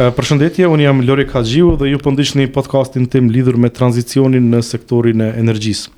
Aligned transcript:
Përshëndetje, 0.00 0.64
unë 0.72 0.86
jam 0.86 1.00
Lori 1.04 1.26
Kajiu 1.28 1.74
dhe 1.76 1.90
ju 1.90 1.98
pëndisht 2.00 2.38
një 2.40 2.46
podcastin 2.54 3.04
tim 3.12 3.26
lidhur 3.28 3.58
me 3.60 3.68
tranzicionin 3.68 4.46
në 4.54 4.62
sektorin 4.64 5.20
e 5.20 5.26
energjisë. 5.42 5.90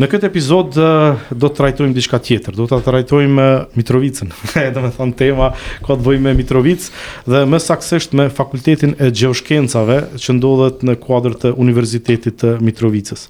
Në 0.00 0.06
këtë 0.08 0.28
epizod 0.30 0.72
do 0.78 1.18
të 1.34 1.50
trajtojmë 1.58 1.92
diçka 1.98 2.20
tjetër, 2.24 2.54
do 2.56 2.64
të 2.70 2.78
trajtojmë 2.86 3.48
Mitrovicën, 3.76 4.30
do 4.72 4.80
me 4.86 4.92
thonë 4.94 5.16
tema 5.18 5.50
ka 5.84 5.96
të 5.98 6.06
bëjmë 6.06 6.24
me 6.30 6.34
Mitrovicë 6.38 6.94
dhe 7.28 7.42
më 7.52 7.60
saksesht 7.66 8.16
me 8.16 8.28
fakultetin 8.32 8.94
e 9.02 9.10
gjeoshkencave 9.12 9.98
që 10.16 10.36
ndodhet 10.38 10.86
në 10.88 10.96
kuadrë 11.02 11.38
të 11.42 11.52
Universitetit 11.60 12.40
të 12.40 12.54
Mitrovicës. 12.64 13.26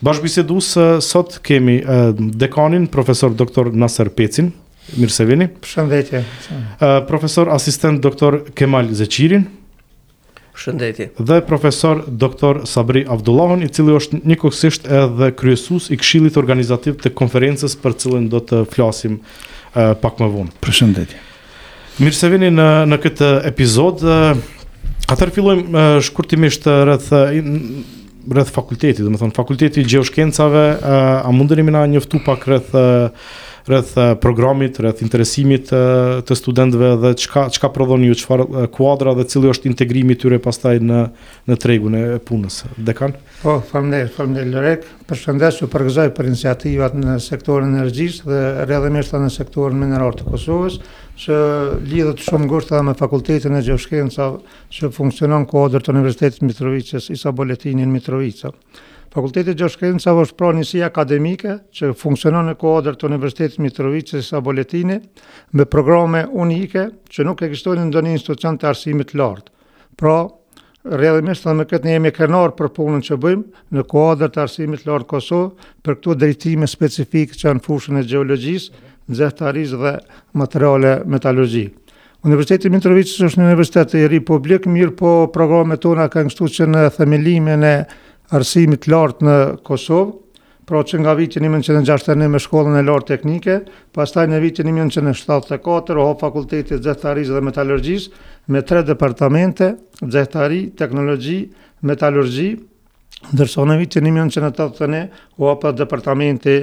Bashkëbisedus 0.00 0.70
sot 1.10 1.42
kemi 1.44 1.82
dekanin, 2.14 2.88
profesor 2.94 3.34
doktor 3.36 3.68
Nasser 3.74 4.08
Pecin, 4.08 4.54
Mirë 4.94 5.10
se 5.10 5.24
vini. 5.26 5.46
Përshëndetje. 5.50 6.20
Profesor 7.08 7.50
asistent 7.50 7.98
doktor 8.04 8.38
Kemal 8.54 8.88
Zeqirin. 8.94 9.44
Përshëndetje. 10.54 11.08
Dhe 11.18 11.38
profesor 11.48 12.04
doktor 12.06 12.62
Sabri 12.70 13.02
Avdullahon, 13.10 13.64
i 13.66 13.70
cili 13.72 13.96
është 13.98 14.20
një 14.22 14.36
kokësisht 14.42 14.86
edhe 15.00 15.32
kryesus 15.38 15.90
i 15.90 15.98
kshilit 15.98 16.38
organizativ 16.38 17.00
të 17.02 17.12
konferences 17.18 17.74
për 17.80 17.96
cilën 18.04 18.28
do 18.32 18.38
të 18.46 18.62
flasim 18.72 19.18
pak 19.74 20.22
më 20.22 20.30
vonë. 20.36 20.54
Përshëndetje. 20.62 21.18
Mirë 21.96 22.14
se 22.22 22.28
vini 22.30 22.52
në, 22.54 22.70
në 22.92 23.00
këtë 23.04 23.32
epizod. 23.50 24.06
Atër 25.10 25.34
fillojmë 25.34 25.88
shkurtimisht 26.06 26.66
rreth 26.70 27.10
rreth 28.26 28.48
fakultetit, 28.54 29.04
domethënë 29.06 29.30
të 29.34 29.38
fakulteti 29.38 29.82
i 29.82 29.86
gjeoshkencave, 29.86 30.62
a 30.82 31.28
mundemi 31.34 31.70
na 31.74 31.84
njoftu 31.90 32.18
pak 32.26 32.42
rreth 32.50 32.72
rreth 33.68 33.96
eh, 33.98 34.12
programit, 34.22 34.78
rreth 34.82 35.02
interesimit 35.02 35.68
të, 35.70 35.80
eh, 35.80 36.20
të 36.26 36.36
studentëve 36.38 36.90
dhe 37.02 37.12
çka 37.18 37.46
çka 37.56 37.70
prodhon 37.74 38.04
ju, 38.06 38.14
çfarë 38.22 38.46
eh, 38.64 38.68
kuadra 38.74 39.14
dhe 39.18 39.26
cili 39.30 39.50
është 39.50 39.70
integrimi 39.72 40.14
i 40.16 40.20
tyre 40.22 40.38
pastaj 40.42 40.78
në 40.82 41.00
në 41.50 41.56
tregun 41.62 41.96
e 41.98 42.04
punës. 42.26 42.62
Dekan? 42.76 43.16
Po, 43.42 43.58
faleminderit, 43.68 44.12
faleminderit 44.16 44.54
Lorek. 44.56 44.86
Përshëndetje, 45.06 45.64
ju 45.64 45.70
përgëzoj 45.70 46.08
për 46.16 46.30
iniciativat 46.32 46.96
në 46.98 47.18
sektorin 47.22 47.74
energjisë 47.76 48.26
dhe 48.30 48.40
rrjedhimisht 48.66 49.14
në 49.22 49.30
sektorin 49.34 49.78
mineral 49.82 50.14
të 50.16 50.26
Kosovës, 50.30 50.80
që 51.20 51.36
lidhet 51.86 52.24
shumë 52.26 52.46
ngushtë 52.50 52.74
edhe 52.74 52.86
me 52.88 52.96
Fakultetin 52.98 53.54
e 53.58 53.62
Gjeoshkencave, 53.66 54.40
që 54.74 54.90
funksionon 54.92 55.46
kuadër 55.48 55.84
të 55.86 55.94
Universitetit 55.94 56.44
Mitrovicës, 56.44 57.08
Isa 57.14 57.32
Boletini 57.32 57.86
në 57.86 57.94
Mitrovicë. 57.96 58.52
Fakulteti 59.16 59.48
i 59.54 59.56
Gjoshkrencave 59.56 60.26
është 60.26 60.36
pronë 60.36 60.62
akademike 60.84 61.52
që 61.72 61.94
funksionon 61.96 62.50
në 62.50 62.54
kuadër 62.60 62.98
të 63.00 63.06
Universitetit 63.08 63.62
Mitrovicës 63.64 64.20
së 64.20 64.34
Saboletini 64.34 64.96
me 65.56 65.64
programe 65.74 66.26
unike 66.44 66.82
që 67.08 67.24
nuk 67.24 67.40
ekzistojnë 67.46 67.86
në 67.86 67.86
ndonjë 67.94 68.12
institucion 68.18 68.58
të 68.60 68.68
arsimit 68.74 69.14
të 69.14 69.18
lartë. 69.22 69.48
Pra, 69.96 70.18
rrjedhimisht 70.92 71.46
edhe 71.48 71.56
me 71.56 71.64
këtë 71.70 71.84
një 71.88 71.94
jemi 71.96 72.12
krenar 72.18 72.52
për 72.60 72.68
punën 72.76 73.06
që 73.08 73.16
bëjmë 73.22 73.72
në 73.78 73.86
kuadër 73.94 74.34
të 74.36 74.44
arsimit 74.44 74.84
të 74.84 74.90
lartë 74.92 75.10
Kosovë 75.14 75.68
për 75.86 75.96
këto 76.00 76.18
drejtime 76.20 76.68
specifike 76.68 77.40
që 77.40 77.48
janë 77.48 77.64
fushën 77.64 77.96
e 77.96 78.04
gjeologjisë, 78.12 78.84
nxehtarisë 79.14 79.78
dhe 79.80 79.94
materiale 80.42 80.98
metalogji. 81.16 81.70
Universiteti 82.26 82.68
Mitrovicës 82.74 83.20
është 83.30 83.40
një 83.40 83.48
universitet 83.48 83.92
i 84.00 84.04
ri 84.10 84.18
publik, 84.26 84.64
mirë 84.66 84.92
po 84.98 85.12
programet 85.32 85.80
tona 85.84 86.08
kanë 86.10 86.28
kështu 86.32 86.48
që 86.56 86.66
në 86.72 86.84
themelimin 86.98 87.62
e 87.68 87.74
arsimit 88.34 88.86
lartë 88.90 89.26
në 89.26 89.36
Kosovë, 89.66 90.14
pra 90.66 90.80
që 90.82 90.98
nga 90.98 91.12
vitin 91.14 91.44
1961 91.46 92.26
me 92.26 92.38
shkollën 92.42 92.80
e 92.80 92.84
lartë 92.86 93.12
teknike, 93.14 93.58
pastaj 93.94 94.24
në 94.32 94.40
vitin 94.42 94.66
1974 94.72 96.00
u 96.02 96.06
hap 96.08 96.24
fakulteti 96.24 96.74
i 96.74 96.80
dhe 96.82 97.42
metalurgjisë 97.48 98.24
me 98.50 98.62
tre 98.66 98.82
departamente, 98.82 99.68
zehtari, 100.10 100.70
teknologji, 100.74 101.44
metalurgji, 101.86 102.48
ndërso 103.32 103.62
në 103.64 103.76
vitin 103.84 104.04
1981 104.04 105.06
u 105.38 105.46
hap 105.52 105.68
departamenti 105.78 106.56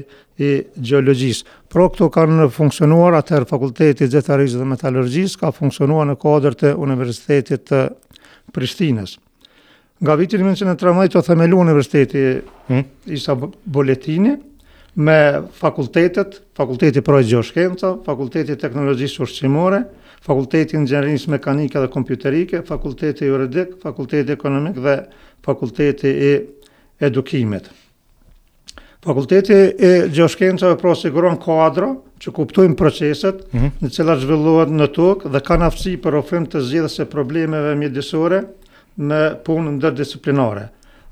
i 0.43 0.51
gjeologjisë. 0.83 1.45
Pra 1.71 1.87
këto 1.87 2.09
kanë 2.11 2.49
funksionuar 2.51 3.15
atër 3.21 3.47
fakulteti 3.49 4.03
i 4.03 4.07
dhe 4.11 4.65
metalurgjisë 4.67 5.39
ka 5.39 5.51
funksionuar 5.51 6.11
në 6.11 6.19
kuadër 6.21 6.57
të 6.59 6.73
Universitetit 6.75 7.63
të 7.71 7.85
Prishtinës. 8.53 9.15
Nga 10.03 10.15
vitin 10.19 10.41
1913 10.43 11.15
o 11.17 11.21
themelu 11.21 11.59
universiteti 11.59 12.21
hmm? 12.67 12.83
isa 13.05 13.37
boletini 13.65 14.33
me 14.95 15.15
fakultetet, 15.59 16.41
fakulteti 16.59 17.01
pro 17.01 17.21
e 17.21 17.23
gjoshkenta, 17.23 17.93
fakulteti 18.05 18.57
teknologjisë 18.59 19.21
ushqimore, 19.25 19.79
fakulteti 20.27 20.75
ingjerinës 20.77 21.27
mekanike 21.31 21.81
dhe 21.85 21.89
kompjuterike, 21.93 22.61
fakulteti 22.67 23.29
juridik, 23.29 23.77
fakulteti 23.83 24.35
ekonomik 24.35 24.75
dhe 24.75 24.97
fakulteti 25.45 26.11
i 26.29 26.33
edukimet. 26.99 27.69
Fakulteti 29.03 29.55
i 29.83 29.93
gjoshkencave 30.15 30.77
pro 30.81 30.93
siguron 30.99 31.39
kuadro 31.43 31.89
që 32.23 32.31
kuptojnë 32.37 32.75
proceset 32.79 33.39
mm 33.39 33.59
-hmm. 33.59 33.71
në 33.83 33.89
cilat 33.95 34.19
zhvillohet 34.19 34.69
në 34.71 34.87
tokë 34.99 35.31
dhe 35.31 35.41
kanë 35.47 35.65
aftësi 35.69 35.95
për 35.97 36.15
ofrim 36.19 36.45
të 36.45 36.59
zgjidhjes 36.61 36.99
së 36.99 37.05
problemeve 37.15 37.75
mjedisore, 37.75 38.41
në 38.99 39.19
punë 39.45 39.71
ndërdisciplinare. 39.77 40.67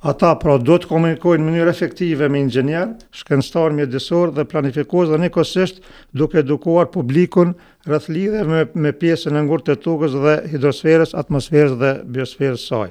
Ata 0.09 0.31
pra 0.42 0.56
do 0.58 0.80
të 0.81 0.88
komunikojnë 0.90 1.44
në 1.44 1.47
mënyrë 1.52 1.72
efektive 1.75 2.28
me 2.34 2.40
inxhinier, 2.42 2.96
shkencëtar 3.19 3.75
mjedisor 3.78 4.31
dhe 4.34 4.47
planifikues 4.50 5.12
dhe 5.12 5.19
nikosisht 5.22 5.84
duke 6.18 6.40
edukuar 6.42 6.90
publikun 6.90 7.52
rreth 7.86 8.09
lidhjeve 8.09 8.47
me, 8.50 8.64
me 8.74 8.92
pjesën 8.97 9.38
e 9.38 9.44
ngurtë 9.46 9.75
të 9.75 9.84
tokës 9.86 10.18
dhe 10.25 10.36
hidrosferës, 10.56 11.14
atmosferës 11.22 11.78
dhe 11.84 11.94
biosferës 12.18 12.66
së 12.66 12.72
saj. 12.81 12.88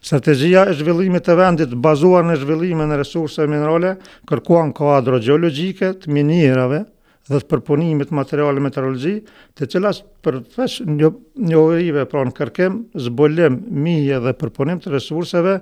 Strategjia 0.00 0.64
e 0.66 0.74
zhvillimit 0.80 1.26
të 1.26 1.36
vendit 1.38 1.74
bazuar 1.84 2.24
në 2.26 2.38
zhvillimin 2.42 2.90
e 2.90 2.98
resurseve 3.02 3.46
minerale 3.52 3.94
kërkuan 4.32 4.72
kuadro 4.74 5.20
gjeologjike 5.22 5.92
të 6.02 6.14
minierave, 6.16 6.82
dhe 7.28 7.38
të 7.40 7.48
përpunimit 7.50 8.12
materiale 8.16 8.62
meteorologji, 8.64 9.20
të 9.56 9.66
cilas 9.74 10.02
përfesh 10.24 10.80
një, 10.88 11.10
një 11.48 11.58
ojive, 11.58 12.06
pra 12.08 12.24
kërkem, 12.40 12.78
zbolim, 13.08 13.60
mije 13.70 14.20
dhe 14.24 14.32
përpunim 14.40 14.80
të 14.80 14.94
resurseve, 14.96 15.58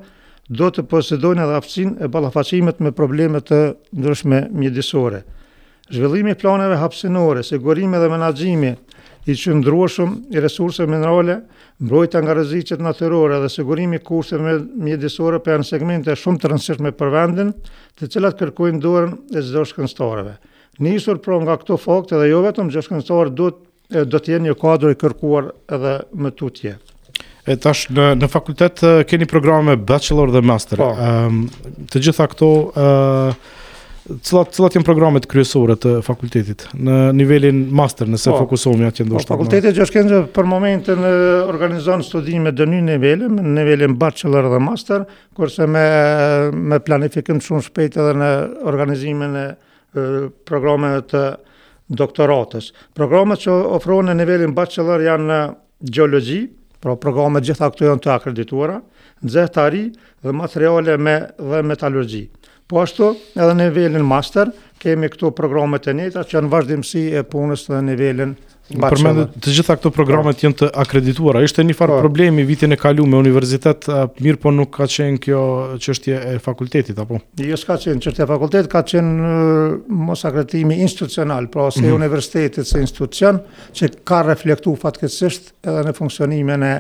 do 0.49 0.71
të 0.73 0.87
posidojnë 0.89 1.45
edhe 1.45 1.57
aftësin 1.59 1.91
e 2.01 2.09
balafacimet 2.09 2.79
me 2.81 2.93
problemet 2.97 3.51
të 3.51 3.59
ndryshme 3.97 4.47
mjedisore. 4.57 5.23
Zhvillimi 5.93 6.35
planeve 6.41 6.77
hapsinore, 6.81 7.43
sigurimi 7.45 8.01
dhe 8.01 8.09
menagjimi 8.13 8.71
i 9.29 9.35
që 9.37 9.55
ndryshme 9.59 10.33
i 10.35 10.41
resurse 10.41 10.85
minerale, 10.89 11.37
mbrojta 11.81 12.21
nga 12.25 12.35
rëzicet 12.39 12.81
natyrore 12.85 13.41
dhe 13.43 13.51
sigurimi 13.53 13.99
kurseve 14.01 14.55
mjedisore 14.85 15.41
për 15.45 15.57
janë 15.59 15.69
segmente 15.69 16.17
shumë 16.17 16.43
të 16.43 16.51
rëndësishme 16.53 16.95
për 16.97 17.13
vendin, 17.13 17.53
të 17.99 18.09
cilat 18.17 18.39
kërkojnë 18.41 18.81
dorën 18.85 19.17
e 19.37 19.45
zdo 19.45 19.65
shkënstareve 19.69 20.35
nisur 20.79 21.17
pra 21.23 21.39
nga 21.43 21.57
këto 21.61 21.77
fakte 21.81 22.19
dhe 22.21 22.31
jo 22.33 22.41
vetëm 22.47 22.71
gjë 22.75 23.25
do 23.39 23.51
do 24.13 24.19
të 24.21 24.35
jenë 24.35 24.51
një 24.51 24.55
kadër 24.61 24.91
i 24.93 24.97
kërkuar 25.01 25.47
edhe 25.73 25.93
më 26.13 26.31
tutje. 26.37 26.75
E 27.49 27.55
tash 27.57 27.87
në 27.89 28.19
në 28.21 28.29
fakultet 28.29 28.83
keni 29.09 29.25
programe 29.27 29.77
bachelor 29.81 30.29
dhe 30.35 30.43
master. 30.45 30.81
Ëm 30.81 30.83
po. 30.83 30.99
um, 30.99 31.87
të 31.89 32.03
gjitha 32.07 32.27
këto 32.29 32.51
ë 32.53 32.83
uh, 32.89 34.19
cilat 34.29 34.53
cilat 34.53 34.77
janë 34.77 34.85
programet 34.85 35.25
kryesore 35.29 35.77
të 35.81 35.95
fakultetit 36.05 36.67
në 36.77 36.99
nivelin 37.17 37.63
master 37.81 38.09
nëse 38.13 38.29
po. 38.29 38.43
fokusohemi 38.43 38.87
atje 38.91 39.07
po, 39.09 39.15
ndoshta. 39.15 39.33
Fakulteti 39.35 39.73
gjë 39.79 39.87
shkencë 39.89 40.21
për 40.37 40.49
momentin 40.53 41.07
organizon 41.49 42.05
studime 42.05 42.53
në 42.53 42.57
dy 42.61 42.69
nivele, 42.93 43.33
në 43.41 43.55
nivelin 43.63 43.97
bachelor 43.97 44.51
dhe 44.53 44.61
master, 44.69 45.09
kurse 45.37 45.65
me 45.65 45.87
me 46.53 46.79
planifikim 46.85 47.41
shumë 47.41 47.65
shpejt 47.71 47.97
edhe 48.05 48.13
në 48.21 48.31
organizimin 48.69 49.41
e 49.47 49.47
programe 50.47 50.91
të 51.09 51.23
doktoratës. 51.89 52.73
Programe 52.95 53.37
që 53.41 53.53
ofronë 53.79 54.11
në 54.13 54.19
nivelin 54.21 54.55
bachelor 54.55 55.01
janë 55.05 55.25
në 55.31 55.41
gjologi, 55.95 56.41
pra 56.79 56.95
programe 56.97 57.41
gjitha 57.43 57.71
këtu 57.73 57.89
janë 57.89 58.05
të 58.05 58.13
akredituara, 58.15 58.81
në 59.23 59.49
dhe 60.23 60.33
materiale 60.35 60.97
me 60.99 61.17
dhe 61.39 61.63
metalurgji. 61.67 62.29
Po 62.69 62.83
ashtu 62.85 63.15
edhe 63.35 63.55
në 63.57 63.65
nivelin 63.71 64.05
master, 64.07 64.51
kemi 64.79 65.09
këtu 65.11 65.31
programe 65.35 65.79
të 65.83 65.95
njëta 65.99 66.23
që 66.29 66.37
janë 66.37 66.51
vazhdimësi 66.53 67.07
e 67.19 67.23
punës 67.27 67.65
dhe 67.71 67.81
nivelin 67.83 68.37
përmendë 68.77 69.23
të 69.41 69.53
gjitha 69.59 69.77
këto 69.79 69.93
programet 69.95 70.43
janë 70.45 70.59
të 70.61 70.69
akredituara. 70.83 71.41
Ishte 71.47 71.65
një 71.65 71.77
farë 71.79 71.95
po. 71.97 72.01
problemi 72.05 72.45
vitin 72.49 72.75
e 72.75 72.79
kaluar 72.81 73.09
me 73.09 73.17
universitet, 73.23 73.89
mirë 74.21 74.41
po 74.43 74.53
nuk 74.53 74.75
ka 74.77 74.89
qenë 74.93 75.21
kjo 75.25 75.41
çështje 75.85 76.19
e 76.35 76.37
fakultetit 76.45 77.01
apo? 77.01 77.21
Jo, 77.41 77.57
s'ka 77.61 77.79
qenë 77.81 78.05
qështje 78.05 78.27
e 78.27 78.31
fakultetit, 78.31 78.71
ka 78.73 78.83
qenë 78.93 79.33
mos 79.89 80.25
akreditimi 80.29 80.79
institucional, 80.85 81.49
pra 81.53 81.69
ose 81.73 81.81
mm 81.81 81.87
-hmm. 81.87 81.97
universitetit 82.03 82.67
se 82.69 82.81
institucion 82.85 83.41
që 83.73 83.91
ka 84.05 84.23
reflektuar 84.29 84.77
fatkesisht 84.79 85.55
edhe 85.65 85.83
në 85.89 85.95
funksionimin 85.97 86.63
e 86.63 86.75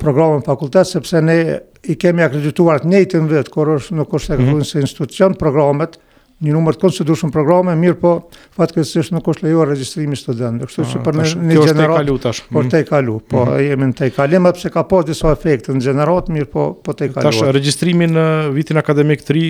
programën 0.00 0.42
fakultet, 0.46 0.86
sepse 0.86 1.20
ne 1.20 1.60
i 1.88 1.94
kemi 1.94 2.22
akredituar 2.22 2.80
të 2.80 2.86
njëjtën 2.88 3.28
vetë, 3.28 3.50
kur 3.50 3.66
është 3.68 3.90
nuk 3.98 4.08
është 4.12 4.34
e 4.34 4.36
këtu 4.36 4.54
mm 4.56 4.60
-hmm. 4.62 4.78
institucion, 4.80 5.34
programet, 5.34 5.98
një 6.46 6.52
numër 6.54 6.76
të 6.78 6.82
konsiderueshëm 6.84 7.30
programe, 7.34 7.72
mirë 7.78 7.96
po 7.98 8.10
fatkeqësisht 8.54 9.10
nuk 9.14 9.26
është 9.32 9.42
lejuar 9.48 9.68
regjistrimi 9.72 10.14
i 10.14 10.18
studentëve. 10.18 10.68
Kështu 10.70 10.84
që 10.92 10.98
ah, 10.98 11.02
për 11.06 11.16
ne 11.18 11.24
në 11.50 11.56
gjeneral 11.58 11.96
kalu 11.98 12.12
tash. 12.22 12.40
Por 12.46 12.62
mhm. 12.62 12.68
te 12.74 12.82
kalu, 12.86 13.16
po 13.32 13.40
mhm. 13.42 13.64
jemi 13.66 13.88
në 13.90 13.96
te 13.98 14.08
kalim, 14.14 14.46
apo 14.46 14.58
pse 14.60 14.70
ka 14.74 14.84
pas 14.88 15.06
disa 15.08 15.32
efekte 15.34 15.74
në 15.74 15.82
gjenerat, 15.84 16.30
mirë 16.34 16.46
po 16.52 16.66
po 16.86 16.94
te 16.96 17.08
kalu. 17.10 17.24
Tash 17.26 17.42
regjistrimi 17.56 18.06
në 18.12 18.26
vitin 18.54 18.78
akademik 18.80 19.24
të 19.26 19.40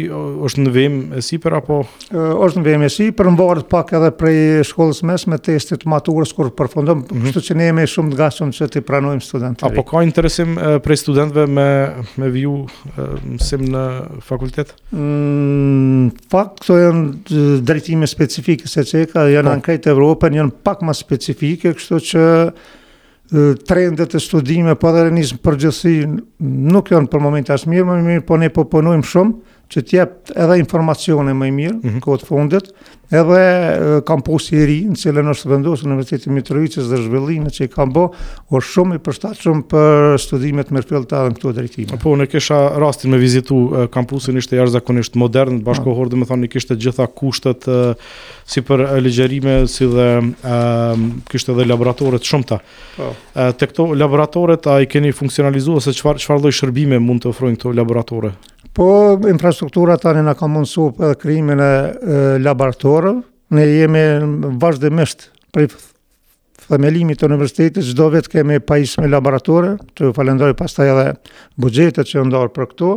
është 0.49 0.64
në 0.64 0.73
vim 0.79 0.96
e 1.19 1.20
sipër 1.25 1.58
apo 1.61 1.81
është 2.14 2.62
në 2.62 2.64
vim 2.69 2.87
e 2.87 2.90
sipër, 2.94 3.31
në 3.35 3.49
pak 3.69 3.93
edhe 3.99 4.11
prej 4.17 4.40
shkollës 4.70 5.02
mesme 5.06 5.37
testit 5.44 5.85
maturës 5.88 6.32
kur 6.37 6.50
përfundon, 6.56 7.05
mhm. 7.11 7.29
kështu 7.29 7.44
që 7.50 7.58
ne 7.61 7.69
jemi 7.69 7.87
shumë 7.93 8.14
të 8.17 8.20
gatshëm 8.23 8.55
se 8.56 8.70
ti 8.73 8.81
pranojmë 8.82 9.26
studentët. 9.29 9.69
Apo 9.69 9.85
ka 9.93 10.00
interesim 10.08 10.56
prej 10.85 11.02
studentëve 11.05 11.44
me 11.52 11.69
me 12.17 12.29
vju 12.32 12.56
mësim 13.29 13.67
në 13.73 13.82
fakultet? 14.26 14.73
Mm, 14.96 16.08
kërkojnë 16.79 17.61
drejtime 17.67 18.07
specifike 18.07 18.69
se 18.69 18.85
që 18.87 19.07
ka, 19.13 19.25
janë 19.31 19.51
po. 19.51 19.71
në 19.71 19.75
e 19.79 19.93
Evropën, 19.93 20.35
janë 20.39 20.57
pak 20.65 20.83
ma 20.87 20.95
specifike, 20.95 21.75
kështu 21.79 22.01
që 22.11 22.29
trendet 23.69 24.15
e 24.17 24.21
studime, 24.25 24.75
po 24.81 24.93
dhe 24.95 25.07
për 25.45 25.59
gjithësi, 25.63 25.95
nuk 26.73 26.93
janë 26.95 27.11
për 27.13 27.25
moment 27.27 27.51
asë 27.55 27.69
mirë, 27.71 27.87
më 27.91 27.99
mirë, 28.09 28.27
po 28.29 28.39
ne 28.41 28.51
po 28.55 28.65
punojmë 28.73 29.11
shumë, 29.11 29.37
që 29.73 29.82
të 29.88 29.99
edhe 30.41 30.56
informacione 30.62 31.35
më 31.37 31.49
i 31.49 31.53
mirë 31.59 31.75
mm 31.75 31.88
-hmm. 31.88 32.00
kohë 32.05 32.25
fundit, 32.25 32.70
edhe 33.09 34.00
kam 34.09 34.23
i 34.56 34.65
ri 34.69 34.79
në 34.88 34.97
cilën 35.00 35.29
është 35.32 35.49
vendosur 35.49 35.87
Universiteti 35.88 36.31
Mitrovicës 36.31 36.88
dhe 36.88 36.97
zhvillimet 37.05 37.53
që 37.53 37.65
i 37.69 37.70
kam 37.73 37.93
bë, 37.93 38.06
u 38.50 38.56
shumë 38.61 38.97
i 38.97 38.99
përshtatshëm 38.99 39.62
për 39.69 40.19
studimet 40.20 40.70
me 40.70 40.82
fillim 40.82 41.05
të 41.05 41.17
ardhmë 41.17 41.37
këtu 41.38 41.53
drejtimi. 41.53 41.99
Po 42.03 42.17
në 42.17 42.26
kisha 42.26 42.56
rastin 42.79 43.11
me 43.11 43.19
vizitu 43.19 43.88
kampusin 43.93 44.37
ishte 44.38 44.56
jashtëzakonisht 44.56 45.17
modern, 45.17 45.62
bashkohor 45.65 46.09
domethënë 46.09 46.49
kishte 46.49 46.75
të 46.75 46.81
gjitha 46.85 47.06
kushtet 47.06 47.64
si 48.44 48.61
për 48.61 48.85
legjërime 49.03 49.67
si 49.69 49.87
dhe 49.87 50.09
kishte 51.31 51.53
edhe 51.53 51.64
laboratore 51.69 52.19
të 52.19 52.25
shumta. 52.29 52.59
Po. 52.97 53.12
Te 53.56 53.67
këto 53.69 53.88
a 53.88 54.76
ai 54.76 54.87
keni 54.87 55.12
funksionalizuar 55.12 55.81
se 55.81 55.91
qëfar 55.91 56.17
çfarë 56.21 56.41
lloj 56.43 56.53
shërbime 56.53 56.99
mund 57.00 57.25
të 57.25 57.29
ofrojnë 57.32 57.56
këto 57.56 57.73
laboratore? 57.75 58.32
Po 58.79 59.19
infrastruktura 59.31 59.97
tani 59.99 60.21
na 60.23 60.35
ka 60.39 60.47
mundsu 60.47 60.85
edhe 61.03 61.15
krimin 61.19 61.59
e 61.59 61.75
laboratorëve. 62.39 63.15
Ne 63.59 63.65
jemi 63.67 64.03
vazhdimisht 64.63 65.25
për 65.57 65.67
themelimit 66.69 67.19
të 67.19 67.27
universitetit, 67.31 67.83
çdo 67.91 68.07
vetë 68.15 68.31
kemi 68.37 68.61
pajis 68.63 68.93
me 69.03 69.09
laboratore, 69.11 69.73
të 69.99 70.13
falenderoj 70.15 70.55
pastaj 70.61 70.93
edhe 70.93 71.07
buxhetet 71.59 72.07
që 72.13 72.23
ndar 72.31 72.53
për 72.55 72.69
këto. 72.75 72.93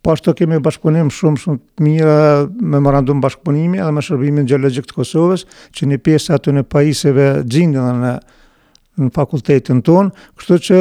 Po 0.00 0.16
të 0.16 0.36
kemi 0.40 0.62
bashkëpunim 0.64 1.12
shumë 1.12 1.42
shumë 1.44 1.60
të 1.68 1.88
mirë 1.90 2.16
me 2.46 2.74
memorandum 2.78 3.20
bashkëpunimi 3.20 3.76
edhe 3.82 3.92
me 3.98 4.06
shërbimin 4.06 4.48
gjeologjik 4.48 4.88
të 4.88 4.96
Kosovës, 5.02 5.44
që 5.76 5.90
një 5.92 6.00
pjesë 6.06 6.38
aty 6.40 6.56
në 6.56 6.64
pajisjeve 6.72 7.30
xhindën 7.44 8.00
në 8.06 8.14
në 9.00 9.12
fakultetin 9.14 9.80
ton, 9.84 10.08
kështu 10.40 10.56
që 10.68 10.80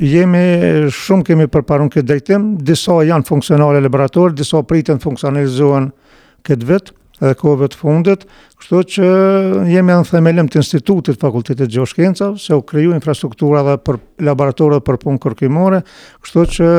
jemi 0.00 0.90
shumë 0.90 1.26
kemi 1.28 1.46
përparun 1.52 1.90
këtë 1.92 2.06
drejtim, 2.08 2.48
disa 2.66 2.96
janë 3.06 3.26
funksionale 3.28 3.82
laboratorë, 3.84 4.34
disa 4.40 4.62
pritën 4.66 5.00
funksionalizohen 5.02 5.90
këtë 6.46 6.68
vetë 6.70 6.94
edhe 7.22 7.36
kohëve 7.38 7.68
të 7.70 7.78
fundit, 7.78 8.24
kështu 8.58 8.78
që 8.94 9.08
jemi 9.70 9.94
në 9.94 10.06
themelim 10.08 10.48
të 10.50 10.58
institutit 10.58 11.20
fakultetit 11.22 11.70
gjoshkenca, 11.70 12.32
se 12.36 12.56
u 12.58 12.62
kriju 12.66 12.94
infrastruktura 12.96 13.62
dhe 13.68 13.76
për 13.86 14.00
laboratorët 14.26 14.82
për 14.84 14.98
punë 15.04 15.22
kërkimore, 15.22 15.78
kështu 16.26 16.44
që 16.56 16.70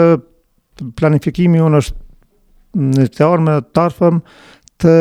planifikimi 1.00 1.64
unë 1.64 1.80
është 1.84 2.04
në 2.76 3.06
të 3.16 3.24
armë 3.24 3.54
të 3.64 3.72
tarfëm, 3.78 4.18
të 4.84 4.94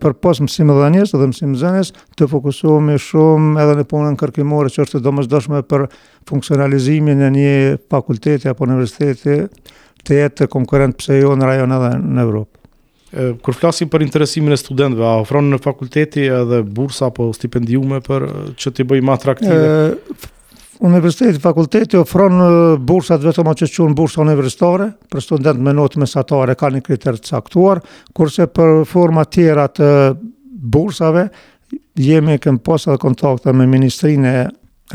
për 0.00 0.12
pos 0.20 0.40
mësim 0.44 0.68
dhe 0.70 0.88
dhe 1.20 1.28
mësim 1.28 1.52
zënës 1.58 1.92
të 2.20 2.26
fokusohemi 2.30 2.98
shumë 3.00 3.54
edhe 3.62 3.76
në 3.78 3.84
punën 3.88 4.18
kërkimore 4.20 4.72
që 4.72 4.84
është 4.84 5.00
domosdoshme 5.06 5.62
për 5.72 5.86
funksionalizimin 6.28 7.22
e 7.28 7.30
një 7.38 7.52
fakulteti 7.92 8.50
apo 8.50 8.66
universiteti 8.68 9.38
të 10.02 10.18
jetë 10.18 10.50
konkurent 10.52 10.98
pse 11.00 11.22
jo 11.22 11.32
në 11.38 11.48
rajon 11.48 11.72
edhe 11.78 11.94
në 12.02 12.26
Evropë. 12.26 12.58
Kur 13.44 13.52
flasim 13.56 13.90
për 13.92 14.04
interesimin 14.06 14.54
e 14.54 14.56
studentëve, 14.56 15.04
a 15.04 15.16
ofron 15.20 15.48
në 15.52 15.58
fakulteti 15.64 16.24
edhe 16.32 16.62
bursa 16.64 17.08
apo 17.10 17.28
stipendiume 17.36 18.00
për 18.06 18.28
që 18.56 18.72
t'i 18.76 18.86
bëjë 18.88 19.04
më 19.08 19.12
atraktive? 19.12 20.22
Universiteti 20.82 21.38
fakulteti 21.38 21.96
ofron 21.98 22.34
bursat 22.86 23.22
vetëm 23.22 23.52
atë 23.52 23.68
që 23.70 23.74
quhen 23.76 23.92
bursa 23.96 24.18
universitare, 24.24 24.88
për 25.12 25.22
student 25.22 25.60
me 25.62 25.70
notë 25.78 26.00
mesatare 26.02 26.56
kanë 26.58 26.80
kriter 26.82 27.14
të 27.22 27.36
caktuar, 27.36 27.78
kurse 28.18 28.48
për 28.50 28.80
forma 28.90 29.22
të 29.22 29.30
tjera 29.36 29.68
të 29.70 29.90
bursave 30.74 31.28
jemi 32.02 32.34
kem 32.42 32.58
posa 32.66 32.96
dhe 32.96 33.00
kontakta 33.04 33.54
me 33.54 33.68
Ministrinë 33.70 34.34
e 34.40 34.42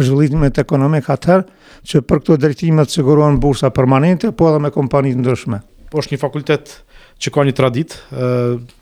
Zhvillimit 0.03 0.59
Ekonomik 0.61 1.07
atë 1.09 1.39
që 1.87 2.03
për 2.03 2.19
këto 2.23 2.37
drejtime 2.43 2.83
të 2.85 2.97
sigurojnë 2.99 3.39
bursa 3.41 3.71
permanente 3.73 4.33
po 4.37 4.51
edhe 4.51 4.59
me 4.67 4.73
kompani 4.75 5.15
të 5.15 5.23
ndryshme. 5.23 5.61
Po 5.87 6.03
është 6.03 6.17
një 6.17 6.19
fakultet 6.25 6.75
që 7.23 7.31
ka 7.33 7.47
një 7.47 7.55
traditë 7.57 8.27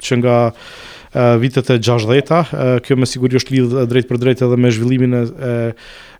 që 0.05 0.17
nga 0.23 0.35
vitet 1.39 1.69
e 1.69 1.79
60-ta. 1.79 2.45
kjo 2.83 2.97
me 2.99 3.07
siguri 3.07 3.39
është 3.39 3.55
lidhë 3.55 3.85
drejt 3.89 4.09
për 4.11 4.19
drejt 4.21 4.41
edhe 4.45 4.57
me 4.59 4.71
zhvillimin 4.73 5.13
e, 5.17 5.49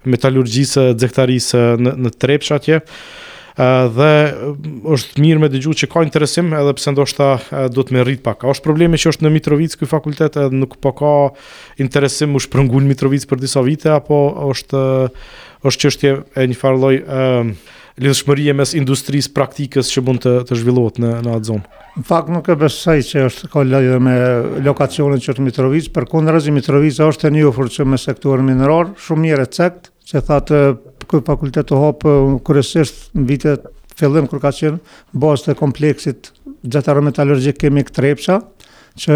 metalurgjisë, 0.07 0.86
dzektarisë 0.95 1.63
në, 1.81 1.95
në 2.06 2.12
trepsh 2.21 2.51
atje. 2.57 2.81
dhe 3.56 4.07
është 4.94 5.21
mirë 5.24 5.39
me 5.39 5.47
dëgju 5.47 5.74
që 5.80 5.88
ka 5.88 6.01
interesim 6.03 6.50
edhe 6.53 6.74
pse 6.75 6.92
ndoshta 6.92 7.27
do 7.71 7.86
të 7.88 7.95
më 7.95 8.01
rrit 8.03 8.21
pak. 8.24 8.42
Ka 8.42 8.50
është 8.51 8.65
problemi 8.68 9.00
që 9.00 9.13
është 9.13 9.24
në 9.25 9.31
Mitrovic 9.31 9.77
ky 9.80 9.88
fakultet 9.88 10.36
edhe 10.36 10.51
nuk 10.51 10.75
po 10.83 10.92
ka 10.92 11.12
interesim 11.80 12.36
u 12.36 12.41
shprëngul 12.44 12.83
Mitrovic 12.83 13.24
për 13.30 13.39
disa 13.45 13.63
vite 13.63 13.94
apo 13.95 14.18
është 14.51 14.83
është 15.71 15.86
çështje 15.86 16.12
e 16.36 16.48
një 16.51 16.59
farë 16.59 16.81
lloj 16.81 16.95
uh, 17.00 17.53
lidhshmërie 18.01 18.53
mes 18.56 18.74
industrisë 18.75 19.31
praktikës 19.36 19.88
që 19.94 20.01
mund 20.03 20.21
të 20.24 20.31
të 20.50 20.57
zhvillohet 20.59 20.97
në 21.00 21.12
në 21.24 21.36
atë 21.39 21.47
zonë. 21.47 21.83
Në 21.95 22.03
fakt 22.09 22.31
nuk 22.33 22.50
e 22.51 22.57
besoj 22.59 22.97
që 23.07 23.21
është 23.30 23.50
ka 23.53 23.63
lidhje 23.63 24.00
me 24.03 24.15
lokacionin 24.65 25.21
që 25.24 25.36
Mitrovic, 25.45 25.88
përkundërzi 25.95 26.51
Mitrovica 26.56 27.07
është 27.12 27.30
e 27.30 27.33
njohur 27.38 27.69
që 27.71 27.86
me 27.88 28.00
sektorin 28.00 28.50
mineror, 28.51 28.92
shumë 29.00 29.30
i 29.30 29.38
e 29.38 29.69
që 30.06 30.21
thatë 30.27 30.59
ky 31.09 31.21
fakultet 31.25 31.71
u 31.71 31.80
hap 31.86 32.03
uh, 32.06 32.36
kryesisht 32.45 33.13
në 33.15 33.27
vitet 33.30 33.71
fillim 33.98 34.27
kur 34.30 34.41
ka 34.44 34.51
qenë 34.51 34.77
bazë 35.21 35.48
të 35.48 35.56
kompleksit 35.59 36.33
gjatëro 36.68 37.01
metalurgjik 37.06 37.62
kemik 37.62 37.94
Trepsha, 37.95 38.41
që 39.00 39.15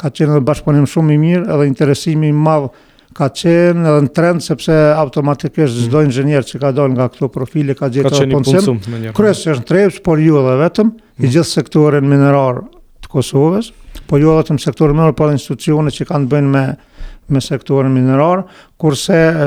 ka 0.00 0.10
qenë 0.10 0.36
dhe 0.38 0.44
bashkëponim 0.46 0.86
shumë 0.90 1.14
i 1.14 1.18
mirë 1.22 1.44
edhe 1.56 1.66
interesimi 1.68 2.30
i 2.30 2.36
madh 2.44 2.70
ka 3.16 3.28
qenë 3.36 3.82
edhe 3.84 4.00
në 4.06 4.12
trend 4.16 4.44
sepse 4.44 4.74
automatikisht 4.98 5.76
mm. 5.78 5.86
çdo 5.88 6.00
mm. 6.02 6.08
inxhinier 6.08 6.46
që 6.48 6.60
ka 6.62 6.70
dalë 6.76 6.96
nga 6.96 7.06
këto 7.12 7.28
profile 7.34 7.76
ka 7.78 7.90
gjetur 7.92 8.10
punë. 8.10 8.30
Ka 8.32 8.42
qenë 8.42 8.62
punësim. 8.62 9.16
Kryesisht 9.18 9.52
është 9.56 9.68
trebs, 9.68 10.00
por 10.06 10.22
ju 10.22 10.38
edhe 10.40 10.54
vetëm 10.62 10.90
mm. 10.92 11.24
i 11.28 11.32
gjithë 11.36 11.50
sektorin 11.52 12.08
mineral 12.10 12.62
të 13.04 13.12
Kosovës, 13.12 13.72
po 14.10 14.20
ju 14.20 14.32
edhe 14.32 14.42
vetëm 14.42 14.60
sektorin 14.62 14.98
mineral 14.98 15.16
pa 15.18 15.30
institucione 15.36 15.94
që 15.94 16.08
kanë 16.10 16.28
të 16.30 16.34
bëjnë 16.36 16.54
me 16.56 16.66
me 17.32 17.38
sektorin 17.40 17.92
mineral, 17.94 18.40
kurse 18.82 19.14
e, 19.16 19.44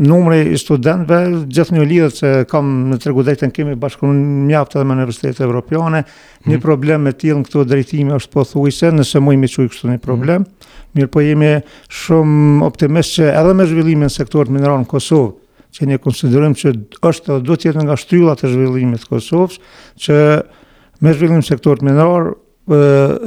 numri 0.00 0.40
i 0.54 0.56
studentëve 0.58 1.44
gjithë 1.52 1.74
një 1.76 1.84
lidhët 1.88 2.16
që 2.16 2.30
kam 2.48 2.68
në 2.88 2.96
tregu 3.02 3.24
drejtën 3.26 3.50
kemi 3.52 3.74
bashkën 3.80 4.08
në 4.08 4.46
mjaftë 4.48 4.78
edhe 4.78 4.88
me 4.88 4.94
Universitetet 4.96 5.42
Evropiane, 5.44 6.00
mm. 6.00 6.44
një 6.48 6.56
mhm. 6.56 6.62
problem 6.64 7.04
me 7.06 7.12
tjilë 7.12 7.42
në 7.42 7.48
këto 7.50 7.64
drejtimi 7.68 8.14
është 8.16 8.32
po 8.32 8.44
thuise, 8.48 8.92
nëse 8.96 9.20
mu 9.20 9.34
imi 9.36 9.50
qujë 9.52 9.68
kështu 9.74 9.90
një 9.90 9.98
mhm. 9.98 10.06
problem, 10.06 10.46
mirë 10.96 11.10
po 11.12 11.24
jemi 11.26 11.52
shumë 12.02 12.64
optimist 12.70 13.18
që 13.18 13.28
edhe 13.36 13.52
me 13.58 13.68
zhvillimin 13.68 14.12
sektorët 14.12 14.52
mineral 14.54 14.80
në 14.82 14.88
Kosovë, 14.94 15.34
që 15.76 15.86
një 15.88 16.00
konsiderim 16.04 16.54
që 16.56 16.72
është 17.08 17.32
edhe 17.34 17.44
do 17.48 17.56
tjetë 17.60 17.84
nga 17.84 17.96
shtyllat 18.00 18.44
e 18.44 18.50
zhvillimit 18.52 19.04
Kosovës, 19.12 19.60
që 20.00 20.18
me 21.04 21.14
zhvillim 21.16 21.44
sektorët 21.44 21.84
mineral, 21.84 22.32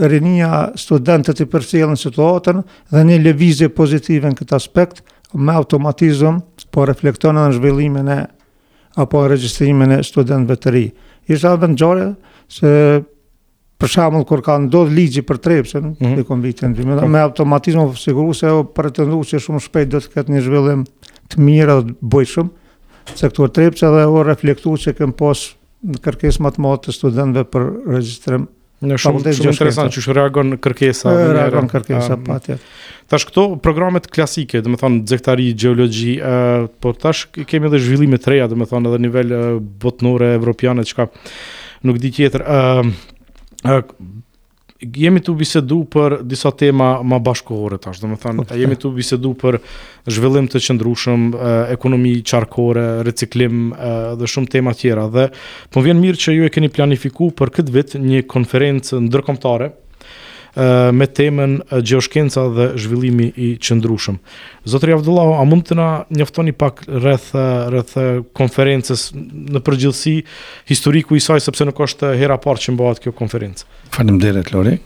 rinia 0.05 0.69
studentët 0.79 1.41
i 1.43 1.45
përcjelën 1.51 1.97
situatën 1.99 2.61
dhe 2.95 3.01
një 3.09 3.17
levizje 3.19 3.67
pozitive 3.75 4.31
në 4.31 4.37
këtë 4.39 4.55
aspekt, 4.57 5.01
me 5.35 5.51
automatizëm 5.59 6.37
po 6.75 6.83
reflekton 6.89 7.37
edhe 7.39 7.53
në 7.53 7.57
zhvillimin 7.61 8.09
e 8.11 8.19
apo 9.01 9.21
regjistrimin 9.31 9.95
e 9.97 10.01
studentëve 10.07 10.57
të 10.61 10.73
ri. 10.75 10.85
Ishte 11.31 11.51
edhe 11.55 11.69
ngjore 11.71 12.07
se 12.51 12.71
për 13.79 13.91
shembull 13.91 14.25
kur 14.27 14.43
ka 14.43 14.57
ndodh 14.65 14.91
ligji 14.97 15.23
për 15.29 15.39
trepsen, 15.47 15.87
mm 16.01 16.11
-hmm. 16.19 16.43
vitin, 16.43 16.75
me, 16.85 16.99
po. 16.99 17.07
me 17.07 17.19
automatizëm 17.27 17.89
po 17.91 17.99
siguru 17.99 18.33
se 18.33 18.47
ajo 18.47 18.63
që 18.65 19.43
shumë 19.47 19.63
shpejt 19.67 19.89
do 19.91 19.99
të 20.03 20.11
ketë 20.13 20.33
një 20.33 20.41
zhvillim 20.47 20.83
të 21.29 21.35
mirë 21.47 21.75
dhe 21.81 21.91
të 21.91 22.09
bëjshëm, 22.13 22.49
se 23.19 23.29
këtu 23.29 23.47
trepse 23.57 23.85
dhe 23.93 24.03
o 24.05 24.23
reflektu 24.23 24.69
që 24.83 24.93
kem 24.97 25.11
pas 25.13 25.47
në 25.91 25.99
kërkesë 26.03 26.41
më 26.43 26.49
të 26.51 26.61
matë 26.65 26.83
të 26.85 26.95
studentëve 26.99 27.49
për 27.53 27.67
regjistrim 27.95 28.47
Në 28.83 28.97
shumë 28.99 29.31
shumë 29.37 29.51
interesant 29.53 29.93
që 29.95 30.15
reagon 30.17 30.55
kërkesa. 30.61 31.13
E, 31.15 31.27
reagon 31.37 31.69
kërkesa, 31.71 32.17
um, 32.17 32.25
pa 32.27 32.37
tjetë. 32.43 32.73
Tash 33.11 33.25
këto 33.29 33.45
programet 33.63 34.09
klasike, 34.11 34.59
dhe 34.65 34.71
më 34.73 34.79
thonë, 34.81 34.99
dzektari, 35.07 35.45
geologi, 35.61 36.15
po 36.83 36.91
tash 36.99 37.25
kemi 37.37 37.69
edhe 37.69 37.79
zhvillime 37.85 38.19
të 38.19 38.33
reja, 38.33 38.49
dhe 38.51 38.57
më 38.59 38.67
thonë, 38.73 38.91
edhe 38.91 39.01
nivel 39.05 39.31
botnore, 39.85 40.33
evropiane, 40.41 40.83
që 40.89 40.97
ka 40.99 41.07
nuk 41.87 42.01
di 42.03 42.11
tjetër. 42.17 42.43
Uh, 42.51 43.77
jemi 44.81 45.21
të 45.23 45.33
bisedu 45.39 45.77
për 45.91 46.17
disa 46.27 46.51
tema 46.57 46.87
ma 47.03 47.19
bashkohore 47.23 47.77
tash, 47.79 48.01
dhe 48.03 48.09
më 48.11 48.17
thanë, 48.23 48.43
okay. 48.43 48.59
jemi 48.61 48.75
të 48.79 48.91
bisedu 48.97 49.31
për 49.39 49.57
zhvillim 50.11 50.49
të 50.51 50.61
qëndrushëm, 50.65 51.29
ekonomi 51.75 52.15
qarkore, 52.27 52.83
reciklim 53.07 53.69
dhe 54.19 54.29
shumë 54.31 54.51
tema 54.57 54.73
tjera, 54.75 55.07
dhe 55.11 55.29
po 55.71 55.83
vjen 55.85 56.01
mirë 56.03 56.19
që 56.25 56.35
ju 56.35 56.47
e 56.47 56.51
keni 56.57 56.71
planifiku 56.75 57.31
për 57.39 57.53
këtë 57.59 57.75
vit 57.77 57.95
një 58.01 58.25
konferencë 58.35 58.99
ndërkomtare, 59.07 59.71
me 60.93 61.07
temën 61.09 61.57
gjeoshkenca 61.83 62.43
dhe 62.55 62.67
zhvillimi 62.79 63.27
i 63.35 63.47
qëndrushëm. 63.59 64.17
Zotëri 64.69 64.95
Avdullahu, 64.95 65.33
a 65.35 65.43
mund 65.47 65.65
të 65.67 65.77
na 65.79 65.87
njëftoni 66.15 66.53
pak 66.55 66.85
rreth 66.87 67.31
rreth 67.69 67.95
konferencës 68.37 69.09
në 69.15 69.61
përgjithësi 69.67 70.15
historiku 70.69 71.17
i 71.19 71.23
saj 71.23 71.43
sepse 71.49 71.67
nuk 71.67 71.79
është 71.87 72.13
hera 72.21 72.37
parë 72.41 72.65
që 72.67 72.75
mbahet 72.75 73.03
kjo 73.03 73.15
konferencë. 73.17 73.67
Faleminderit 73.95 74.53
Lori. 74.55 74.77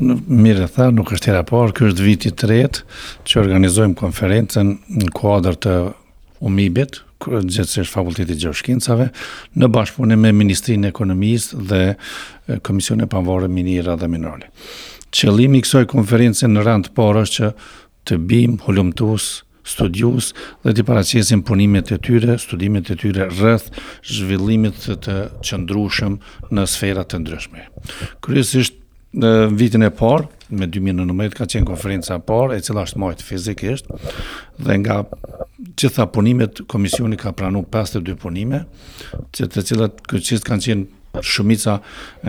Në 0.00 0.20
mirë 0.30 0.68
tha, 0.76 0.90
nuk 0.94 1.10
është 1.16 1.32
hera 1.32 1.44
parë, 1.48 1.72
ky 1.74 1.88
është 1.90 2.04
viti 2.06 2.28
i 2.30 2.36
tretë 2.38 2.84
që 3.26 3.40
organizojmë 3.46 3.96
konferencën 4.02 4.76
në 5.00 5.08
kuadër 5.16 5.58
të 5.66 5.76
Umibit, 6.44 7.00
gjithësisht 7.28 7.92
fakultetit 7.92 8.40
Gjoshkincave, 8.40 9.10
në 9.60 9.68
bashkëpunim 9.74 10.22
me 10.24 10.30
Ministrinë 10.36 10.88
e 10.88 10.92
Ekonomisë 10.94 11.60
dhe 11.70 12.60
Komisionin 12.66 13.06
e 13.06 13.48
Minira 13.48 13.96
dhe 13.96 14.08
Minerale. 14.08 14.48
Qëllimi 15.10 15.58
i 15.58 15.62
kësaj 15.66 15.86
konference 15.90 16.46
në 16.48 16.62
të 16.86 16.94
parë 16.94 17.22
është 17.22 17.36
që 17.40 17.50
të 18.08 18.18
bim 18.26 18.56
hulumtues 18.64 19.26
studius 19.68 20.32
dhe 20.64 20.72
të 20.72 20.84
paracesim 20.88 21.42
punimet 21.42 21.92
e 21.92 21.98
tyre, 21.98 22.38
studimet 22.38 22.90
e 22.90 22.96
tyre 22.96 23.26
rrëth 23.28 23.68
zhvillimit 24.02 24.86
të 25.04 25.18
qëndrushëm 25.44 26.16
në 26.50 26.64
sferat 26.66 27.12
të 27.12 27.20
ndryshme. 27.20 27.66
Kryesisht, 28.24 28.74
vitin 29.50 29.82
e 29.82 29.90
parë, 29.90 30.26
me 30.50 30.66
2019 30.66 31.34
ka 31.38 31.46
qenë 31.48 31.66
konferenca 31.68 32.18
parë, 32.26 32.56
e 32.58 32.64
cila 32.64 32.84
është 32.88 33.00
majtë 33.00 33.26
fizikisht, 33.26 33.90
dhe 34.58 34.76
nga 34.82 35.00
qitha 35.78 36.06
punimet, 36.12 36.64
komisioni 36.70 37.18
ka 37.20 37.32
pranu 37.36 37.62
52 37.70 38.16
punime, 38.18 38.64
që 39.36 39.50
të 39.54 39.64
cilat 39.70 40.00
kryesisht 40.10 40.46
kanë 40.48 40.66
qenë 40.66 41.22
shumica 41.26 41.78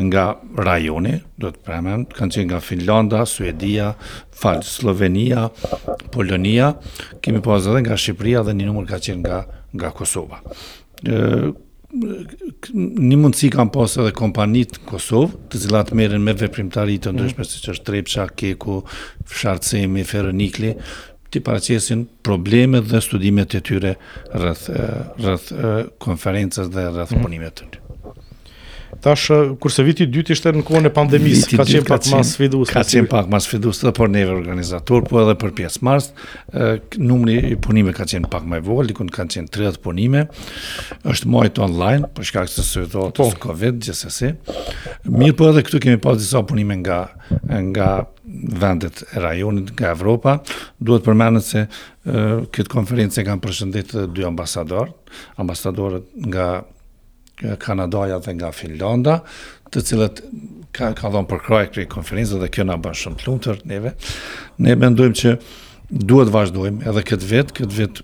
nga 0.08 0.26
rajoni, 0.58 1.16
do 1.38 1.52
të 1.54 1.64
premen, 1.66 2.06
kanë 2.18 2.36
qenë 2.38 2.50
nga 2.52 2.62
Finlanda, 2.66 3.26
Suedia, 3.30 3.92
falë, 4.42 4.66
Slovenia, 4.68 5.48
Polonia, 6.14 6.74
kemi 7.22 7.42
pas 7.46 7.68
edhe 7.70 7.84
nga 7.86 7.98
Shqipria 7.98 8.46
dhe 8.48 8.56
një 8.58 8.70
numër 8.70 8.90
ka 8.94 9.02
qenë 9.08 9.22
nga, 9.26 9.44
nga 9.78 9.94
Kosova 9.98 10.42
një 11.94 13.18
mundësi 13.20 13.50
kam 13.54 13.72
pas 13.74 13.94
edhe 14.00 14.14
kompanitë 14.16 14.78
në 14.80 14.88
Kosovë, 14.90 15.40
të 15.52 15.62
cilat 15.66 15.92
merren 15.98 16.24
me 16.24 16.36
veprimtari 16.40 16.96
të 17.04 17.12
ndryshme 17.16 17.42
mm. 17.44 17.50
siç 17.52 17.68
është 17.74 17.88
Trepça, 17.90 18.28
Keku, 18.40 18.78
Fsharcemi, 19.28 20.06
ferënikli, 20.08 20.74
ti 21.32 21.44
paraqesin 21.44 22.06
problemet 22.28 22.88
dhe 22.92 23.04
studimet 23.04 23.56
e 23.60 23.64
tyre 23.68 23.96
rreth 24.36 24.66
rreth 24.72 25.52
konferencave 26.04 26.72
dhe 26.78 26.90
rreth 26.96 27.16
mm. 27.18 27.26
punimet 27.28 27.60
të 27.60 27.70
tyre. 27.72 27.88
Tash 29.00 29.32
kurse 29.62 29.84
viti 29.86 30.04
i 30.06 30.10
dytë 30.12 30.34
ishte 30.36 30.52
në 30.54 30.64
kohën 30.68 30.88
e 30.90 30.92
pandemisë, 30.92 31.56
ka 31.58 31.64
qenë 31.68 31.84
pak 31.88 32.08
më 32.12 32.20
sfidues. 32.28 32.72
Ka 32.74 32.82
qenë 32.88 33.08
pak 33.12 33.30
më 33.32 33.40
sfidues, 33.46 33.80
por 33.96 34.10
ne 34.12 34.20
neve 34.20 34.36
organizator 34.36 35.06
po 35.08 35.22
edhe 35.24 35.36
për 35.40 35.54
pjesë 35.62 35.98
numri 37.06 37.38
i 37.54 37.56
punimeve 37.64 37.96
ka 37.98 38.06
qenë 38.12 38.30
pak 38.34 38.44
më 38.52 38.60
i 38.62 38.66
vogël, 38.68 38.90
diku 38.92 39.06
kanë 39.08 39.36
qenë 39.38 39.52
30 39.56 39.80
punime. 39.86 40.26
Është 41.08 41.30
më 41.32 41.44
online 41.64 42.10
për 42.18 42.28
shkak 42.32 42.52
të 42.52 42.66
situatës 42.68 43.14
së 43.16 43.38
po. 43.38 43.48
Covid 43.48 43.80
gjithsesi. 43.86 44.34
Mirë 45.08 45.38
po 45.40 45.48
edhe 45.54 45.64
këtu 45.68 45.84
kemi 45.86 46.02
pas 46.04 46.20
disa 46.20 46.44
punime 46.52 46.82
nga 46.82 47.00
nga 47.72 47.90
vendet 48.62 49.04
e 49.14 49.20
rajonit 49.24 49.72
nga 49.80 49.92
Evropa, 49.96 50.40
duhet 50.80 51.06
përmendur 51.08 51.44
se 51.46 51.64
këtë 52.08 52.72
konferencë 52.72 53.24
kanë 53.28 53.44
përshëndetur 53.44 54.12
dy 54.16 54.28
ambasadorë, 54.28 54.92
ambasadorët 55.44 56.08
nga 56.28 56.52
Kanadaja 57.60 58.20
dhe 58.26 58.34
nga 58.38 58.52
Finlanda, 58.54 59.22
të 59.74 59.82
cilët 59.90 60.22
ka, 60.76 60.92
ka 60.98 61.12
dhonë 61.14 61.30
për 61.32 61.42
kraj 61.48 61.64
këri 61.74 61.88
konferencë 61.92 62.40
dhe 62.44 62.50
kjo 62.54 62.66
nga 62.70 62.78
bën 62.84 62.98
shumë 63.02 63.22
të 63.22 63.28
lumtur 63.28 63.62
të 63.62 63.94
Ne 64.58 64.76
mendojmë 64.84 65.16
që 65.22 65.34
duhet 66.12 66.30
vazhdojmë 66.32 66.86
edhe 66.92 67.04
këtë 67.12 67.32
vetë, 67.32 67.54
këtë 67.58 67.76
vetë 67.78 68.04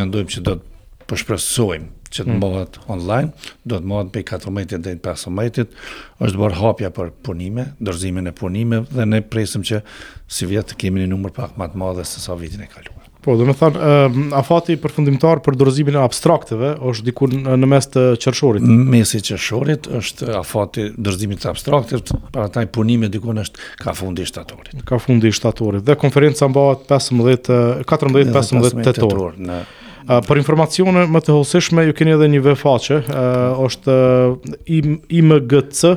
mendojmë 0.00 0.30
që 0.36 0.42
do 0.48 0.54
të 0.60 1.10
përshpresojmë 1.12 1.90
që 2.14 2.22
të 2.22 2.30
mm. 2.30 2.36
mbohet 2.38 2.76
mm. 2.78 2.84
online, 2.94 3.30
do 3.66 3.78
të 3.80 3.84
mbohet 3.90 4.12
për 4.14 4.24
14 4.32 4.84
dhe 4.86 4.96
15 5.10 5.76
është 6.24 6.40
bërë 6.40 6.60
hapja 6.62 6.90
për 6.94 7.10
punime, 7.26 7.68
dërzimin 7.84 8.30
e 8.30 8.34
punime, 8.38 8.80
dhe 8.94 9.06
ne 9.10 9.20
presim 9.34 9.66
që 9.66 9.82
si 10.28 10.46
të 10.54 10.78
kemi 10.80 11.02
një 11.04 11.10
numër 11.12 11.34
pak 11.42 11.58
matë 11.60 11.78
madhe 11.84 12.06
se 12.06 12.22
sa 12.22 12.38
vitin 12.38 12.62
e 12.64 12.70
kaluar. 12.70 13.03
Po, 13.24 13.32
do 13.40 13.46
me 13.48 13.54
thënë, 13.56 13.78
uh, 13.78 13.92
ehm, 14.06 14.24
afati 14.36 14.74
përfundimtar 14.76 15.40
për 15.44 15.56
dorëzimin 15.56 15.96
e 15.96 16.00
abstrakteve 16.04 16.74
është 16.90 17.06
dikur 17.06 17.32
në 17.32 17.68
mes 17.72 17.86
të 17.88 18.02
qërshorit? 18.20 18.66
Në 18.68 18.88
mes 18.92 19.12
të 19.14 19.20
qërshorit 19.30 19.88
është 20.00 20.28
afati 20.42 20.90
dorëzimit 20.98 21.40
të 21.40 21.48
abstrakteve, 21.54 22.02
para 22.34 22.50
taj 22.52 22.66
punime 22.74 23.08
dikur 23.08 23.32
është 23.40 23.70
ka 23.80 23.94
fundi 23.96 24.26
i 24.26 24.28
shtatorit. 24.28 24.74
Ka 24.84 24.98
fundi 25.00 25.32
i 25.32 25.36
shtatorit. 25.36 25.86
Dhe 25.88 25.96
konferenca 26.00 26.50
mbahet 26.52 26.84
15, 26.90 27.86
14-15 27.88 28.84
tetor. 28.84 29.38
Në... 29.40 29.60
Uh, 30.04 30.18
për 30.26 30.42
informacione 30.42 31.06
më 31.08 31.24
të 31.24 31.32
hëllësishme, 31.32 31.86
ju 31.88 31.96
keni 31.96 32.12
edhe 32.18 32.28
një 32.28 32.42
vefaqe, 32.50 33.00
uh, 33.06 33.64
është 33.64 33.98
uh, 34.04 34.56
imgc-imgc, 34.76 35.94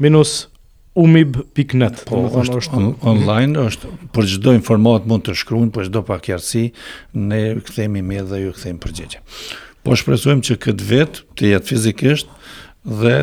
minus 0.00 0.42
umib.net. 1.02 2.04
Po, 2.10 2.18
është, 2.42 2.58
është 2.62 2.78
on, 2.80 2.86
online, 3.12 3.64
është 3.70 3.90
për 4.14 4.28
çdo 4.36 4.54
informat 4.56 5.08
mund 5.08 5.24
të 5.26 5.36
shkruajnë, 5.40 5.72
për 5.76 5.88
çdo 5.88 6.02
paqartësi 6.08 6.64
ne 7.24 7.40
kthehemi 7.64 8.02
me 8.10 8.20
dhe 8.30 8.42
ju 8.44 8.52
kthejmë 8.56 8.80
përgjigje. 8.84 9.22
Po 9.86 9.96
shpresojmë 9.96 10.44
që 10.50 10.58
këtë 10.66 10.88
vet 10.92 11.22
të 11.40 11.52
jetë 11.54 11.72
fizikisht 11.72 12.32
dhe 13.02 13.16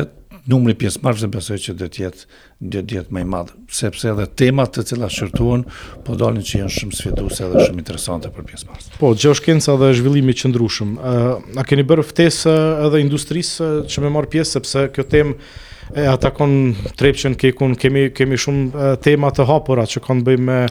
numri 0.52 0.74
pjesë 0.80 1.02
marrë 1.04 1.22
dhe 1.22 1.28
besoj 1.34 1.58
që 1.66 1.74
dhe 1.76 1.88
tjetë 1.92 2.26
dhe 2.72 2.82
tjetë 2.90 3.14
më 3.14 3.22
i 3.22 3.26
madhë, 3.34 3.54
sepse 3.78 4.08
edhe 4.12 4.24
temat 4.40 4.72
të 4.74 4.84
cilat 4.90 5.12
shërtuon, 5.12 5.64
po 6.06 6.16
dalin 6.18 6.44
që 6.46 6.62
jenë 6.62 6.74
shumë 6.78 6.96
sfiduse 6.98 7.44
edhe 7.48 7.64
shumë 7.66 7.82
interesante 7.84 8.30
për 8.34 8.46
pjesë 8.50 8.68
marrë. 8.68 8.92
Po, 9.00 9.12
gjo 9.14 9.34
shkenca 9.38 9.76
dhe 9.82 9.90
zhvillimi 9.98 10.34
që 10.40 10.50
ndrushëm, 10.52 10.94
a 11.04 11.64
keni 11.68 11.84
bërë 11.90 12.06
ftesë 12.10 12.54
edhe 12.88 13.02
industrisë 13.04 13.68
që 13.92 14.04
me 14.06 14.12
marrë 14.16 14.32
pjesë, 14.36 14.54
sepse 14.58 14.86
kjo 14.96 15.04
temë 15.12 15.50
e 15.98 16.08
atakon 16.14 16.56
trepqen 17.00 17.36
kekun, 17.40 17.76
kemi, 17.80 18.08
kemi 18.16 18.40
shumë 18.40 18.94
temat 19.04 19.38
të 19.38 19.46
hapura 19.52 19.86
që 19.88 20.02
kanë 20.08 20.26
bëjmë 20.30 20.48
me 20.50 20.62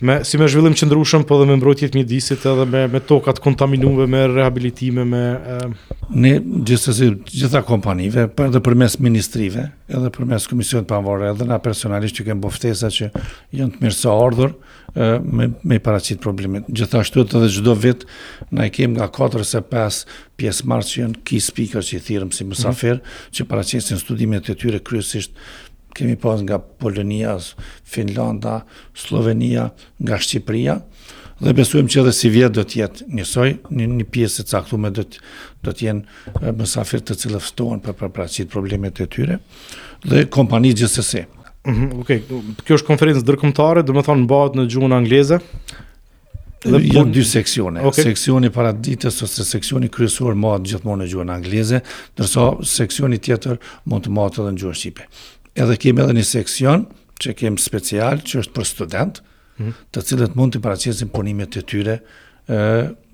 me 0.00 0.16
si 0.28 0.36
me 0.36 0.44
zhvillim 0.48 0.74
qëndrueshëm 0.76 1.22
po 1.28 1.38
dhe 1.40 1.46
me 1.48 1.54
mbrojtje 1.56 1.88
të 1.92 1.96
mjedisit 2.00 2.42
edhe 2.48 2.66
me 2.68 2.82
me 2.92 3.00
tokat 3.00 3.38
kontaminuara 3.40 4.06
me 4.12 4.26
rehabilitime 4.28 5.04
me 5.08 5.22
e... 5.32 5.58
ne 6.12 6.34
gjithsesi 6.68 7.08
gjitha 7.30 7.62
kompanive 7.64 8.26
për 8.28 8.50
edhe 8.50 8.60
përmes 8.66 8.98
ministrive 9.00 9.70
edhe 9.88 10.12
përmes 10.18 10.44
komisionit 10.50 10.88
pavarë 10.90 11.30
edhe 11.32 11.48
na 11.48 11.56
personalisht 11.64 12.18
që 12.20 12.28
kemi 12.28 12.44
boftesa 12.44 12.92
që 12.92 13.08
janë 13.56 13.76
të 13.78 13.84
mirë 13.86 13.96
së 13.96 14.12
ardhur 14.12 14.52
me 15.26 15.50
me 15.68 15.80
paraqit 15.88 16.20
problemet 16.24 16.68
gjithashtu 16.72 17.24
edhe 17.24 17.48
çdo 17.56 17.74
vit 17.80 18.04
na 18.52 18.68
i 18.68 18.72
kem 18.72 18.92
nga 18.98 19.08
4 19.18 19.40
ose 19.44 19.64
5 19.72 20.04
pjesëmarrës 20.36 20.92
që 20.92 21.00
janë 21.06 21.22
key 21.28 21.40
speakers 21.44 21.88
që 21.92 21.98
i 22.00 22.04
thirrëm 22.10 22.32
si 22.36 22.44
mësafer 22.44 22.98
mhm. 22.98 23.00
mm 23.00 23.06
-hmm. 23.06 23.36
që 23.38 23.48
paraqesin 23.50 24.04
studimet 24.04 24.48
e 24.52 24.60
tyre 24.60 24.78
kryesisht 24.84 25.32
kemi 25.96 26.16
pas 26.20 26.36
nga 26.42 26.58
Polonia, 26.60 27.38
Finlanda, 27.84 28.60
Slovenia, 28.94 29.70
nga 29.98 30.18
Shqipëria 30.20 30.80
dhe 31.40 31.52
besojmë 31.52 31.92
që 31.92 32.00
edhe 32.00 32.12
si 32.16 32.28
vjetë 32.32 32.54
do 32.56 32.62
të 32.68 32.78
jetë 32.80 33.06
njësoj, 33.12 33.50
një 33.76 33.88
një 33.96 34.04
pjesë 34.12 34.44
e 34.44 34.46
caktuar 34.52 34.92
do 34.96 35.02
të 35.04 35.20
do 35.66 35.72
të 35.74 35.84
jenë 35.88 36.52
mysafirë 36.56 37.04
të 37.10 37.16
cilë 37.22 37.40
ftohen 37.44 37.82
për 37.84 37.98
për 38.00 38.28
problemet 38.54 39.02
e 39.04 39.06
tyre 39.12 39.38
dhe 40.06 40.22
kompani 40.32 40.70
gjithsesi. 40.80 41.24
Mhm, 41.68 41.76
mm 41.76 42.04
okay, 42.04 42.22
kjo 42.64 42.78
është 42.78 42.86
konferencë 42.88 43.24
ndërkombëtare, 43.26 43.82
dhe 43.84 43.96
më 43.96 44.06
thonë 44.06 44.26
bëhet 44.32 44.56
në 44.56 44.66
gjuhën 44.72 44.94
angleze. 44.96 45.38
Dhe 46.66 46.80
po 46.92 47.02
dy 47.14 47.22
seksione, 47.24 47.82
okay. 47.86 48.06
seksioni 48.08 48.48
para 48.50 48.72
ditës 48.74 49.18
ose 49.26 49.44
seksioni 49.46 49.90
kryesor 49.92 50.34
mohat 50.40 50.64
gjithmonë 50.66 51.04
në 51.04 51.10
gjuhën 51.12 51.34
angleze, 51.36 51.82
ndërsa 52.16 52.46
seksioni 52.66 53.18
tjetër 53.22 53.60
mund 53.92 54.06
të 54.08 54.14
mohat 54.16 54.40
edhe 54.40 54.54
në 54.56 54.62
gjuhën 54.64 54.78
shqipe 54.80 55.06
edhe 55.62 55.76
kemi 55.80 56.02
edhe 56.04 56.14
një 56.18 56.26
seksion 56.30 56.86
që 57.22 57.34
kemi 57.40 57.62
special 57.62 58.22
që 58.28 58.42
është 58.44 58.54
për 58.58 58.68
student 58.74 59.22
mhm. 59.56 59.74
të 59.94 60.02
cilët 60.10 60.36
mund 60.38 60.56
të 60.56 60.62
paracjesin 60.64 61.08
punimet 61.14 61.54
të 61.56 61.62
tyre 61.70 61.96
e, 62.00 62.58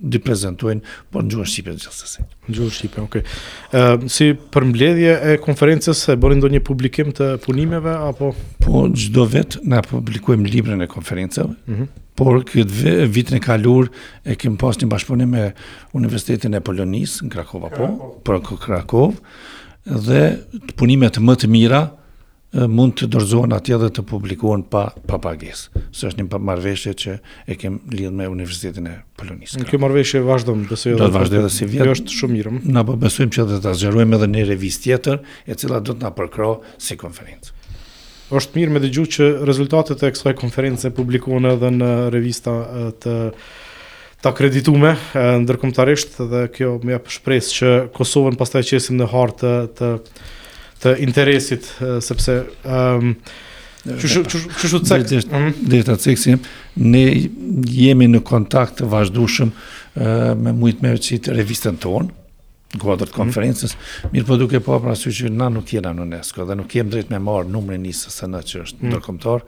dy 0.03 0.21
prezentojnë 0.25 0.83
por 1.15 1.25
në 1.25 1.35
gjuhën 1.37 1.51
Shqipën 1.53 1.79
gjithësësi 1.79 2.25
Në 2.49 2.57
gjuhën 2.59 2.75
Shqipën, 2.79 3.07
oke 3.07 3.23
okay. 3.23 4.09
Si 4.11 4.31
për 4.53 4.69
mbledhje 4.73 5.15
e 5.33 5.37
konferences 5.45 6.03
e 6.13 6.19
borin 6.19 6.43
do 6.43 6.51
një 6.51 6.61
publikim 6.67 7.15
të 7.15 7.35
punimeve 7.47 7.95
apo? 8.11 8.33
Po 8.65 8.85
në 8.91 9.05
gjdo 9.07 9.29
vetë 9.37 9.63
na 9.71 9.83
publikujem 9.87 10.47
libren 10.49 10.83
e 10.87 10.91
konferenceve 10.91 11.53
mm 11.57 11.75
-hmm. 11.79 11.91
Por 12.23 12.43
këtë 12.45 13.07
vitën 13.09 13.37
e 13.37 13.41
kalur 13.41 13.87
e 14.29 14.35
kemë 14.37 14.57
pas 14.59 14.77
një 14.79 14.89
bashkëpunim 14.89 15.29
me 15.31 15.53
Universitetin 15.95 16.55
e 16.55 16.61
Polonisë 16.61 17.23
në 17.25 17.31
Krakova, 17.33 17.69
Krakow. 17.69 18.19
po, 18.21 19.07
për 19.13 19.13
në 19.87 19.99
dhe 20.07 20.23
punimet 20.77 21.19
më 21.19 21.35
të 21.41 21.47
mira, 21.49 21.81
mund 22.53 22.93
të 23.01 23.07
dorëzohen 23.09 23.53
atje 23.57 23.79
dhe 23.81 23.89
të 23.97 24.03
publikohen 24.09 24.63
pa 24.69 24.91
pa 25.09 25.17
pagesë. 25.23 25.81
Së 25.97 26.11
është 26.11 26.21
një 26.23 26.41
marrëveshje 26.49 26.93
që 27.01 27.15
e 27.49 27.57
kem 27.57 27.79
lidhur 27.93 28.13
me 28.19 28.27
Universitetin 28.29 28.87
e 28.91 28.99
Polonisë. 29.17 29.65
Kjo 29.71 29.81
marrëveshje 29.81 30.21
vazhdon 30.27 30.67
besoj 30.69 30.99
Do 31.01 31.09
të 31.09 31.15
vazhdojë 31.17 31.41
edhe 31.41 31.53
si 31.55 31.69
vjetë, 31.71 31.87
Kjo 31.89 31.95
është 31.97 32.17
shumë 32.19 32.37
mirë. 32.37 32.53
Na 32.77 32.85
po 32.85 32.97
besojmë 33.01 33.33
që 33.39 33.47
do 33.55 33.61
ta 33.65 33.73
zgjerojmë 33.81 34.19
edhe 34.19 34.29
në 34.35 34.45
revistë 34.51 34.85
tjetër, 34.85 35.23
e 35.49 35.57
cila 35.63 35.81
do 35.81 35.97
të 35.97 36.05
na 36.05 36.11
përkroj 36.19 36.55
si 36.77 36.99
konferencë. 37.01 37.57
Është 38.37 38.59
mirë 38.61 38.73
me 38.77 38.81
dëgju 38.85 39.07
që 39.17 39.27
rezultatet 39.49 40.05
e 40.09 40.13
kësaj 40.17 40.37
konference 40.41 40.93
publikohen 40.97 41.49
edhe 41.55 41.73
në 41.77 41.91
revista 42.13 42.59
të 43.05 43.17
të 44.23 44.31
akreditume, 44.31 44.93
ndërkomtarisht 45.43 46.21
dhe 46.31 46.45
kjo 46.55 46.77
më 46.87 46.93
jap 46.95 47.09
shpresë 47.11 47.57
që 47.57 47.71
Kosovën 47.97 48.37
pastaj 48.39 48.61
qesim 48.69 49.01
në 49.01 49.09
hartë 49.11 49.51
të, 49.81 49.89
të 50.07 50.29
të 50.83 50.93
interesit 51.07 51.71
sepse 52.03 52.39
ëm 52.67 53.11
um, 53.13 53.13
çu 53.83 54.09
çu 54.23 54.39
çu 54.39 54.79
të 54.79 54.99
çu 55.11 55.57
deri 55.59 56.37
ne 56.87 57.03
jemi 57.73 58.07
në 58.13 58.21
kontakt 58.23 58.77
të 58.79 58.87
vazhdueshëm 58.93 59.51
uh, 59.51 60.03
me 60.39 60.53
shumë 60.55 60.85
me 60.87 60.93
qitë 61.03 61.35
revistën 61.39 61.79
tonë 61.83 62.19
godër 62.83 63.11
konferencës, 63.13 63.75
mhm. 63.75 64.11
mirë 64.15 64.25
po 64.31 64.37
duke 64.41 64.59
po 64.65 64.79
pra 64.81 64.95
syqë 64.97 65.29
na 65.35 65.51
nuk 65.53 65.75
jena 65.75 65.91
në 65.93 66.07
Nesko 66.15 66.47
dhe 66.49 66.57
nuk 66.57 66.73
jem 66.73 66.89
drejt 66.95 67.11
me 67.13 67.19
marë 67.21 67.51
numre 67.53 67.77
njësë 67.83 68.15
së 68.15 68.31
në 68.33 68.41
që 68.51 68.63
është 68.63 68.81
mhm. 68.87 68.95
nërkomtar, 68.95 69.45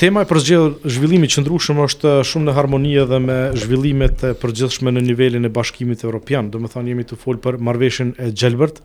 Tema 0.00 0.22
e 0.24 0.24
përgjithshme 0.24 0.88
e 0.88 0.90
zhvillimit 0.94 1.28
të 1.28 1.34
qëndrueshëm 1.36 1.80
është 1.84 2.10
shumë 2.24 2.46
në 2.48 2.52
harmoni 2.58 2.92
edhe 3.02 3.18
me 3.24 3.34
zhvillimet 3.62 4.22
e 4.30 4.30
përgjithshme 4.44 4.94
në 4.96 5.02
nivelin 5.10 5.44
e 5.44 5.50
Bashkimit 5.58 6.06
Evropian. 6.08 6.48
Domethënë 6.54 6.94
jemi 6.94 7.04
të 7.10 7.18
fol 7.20 7.36
për 7.46 7.58
marrveshjen 7.68 8.14
e 8.26 8.30
Xhelbert, 8.32 8.80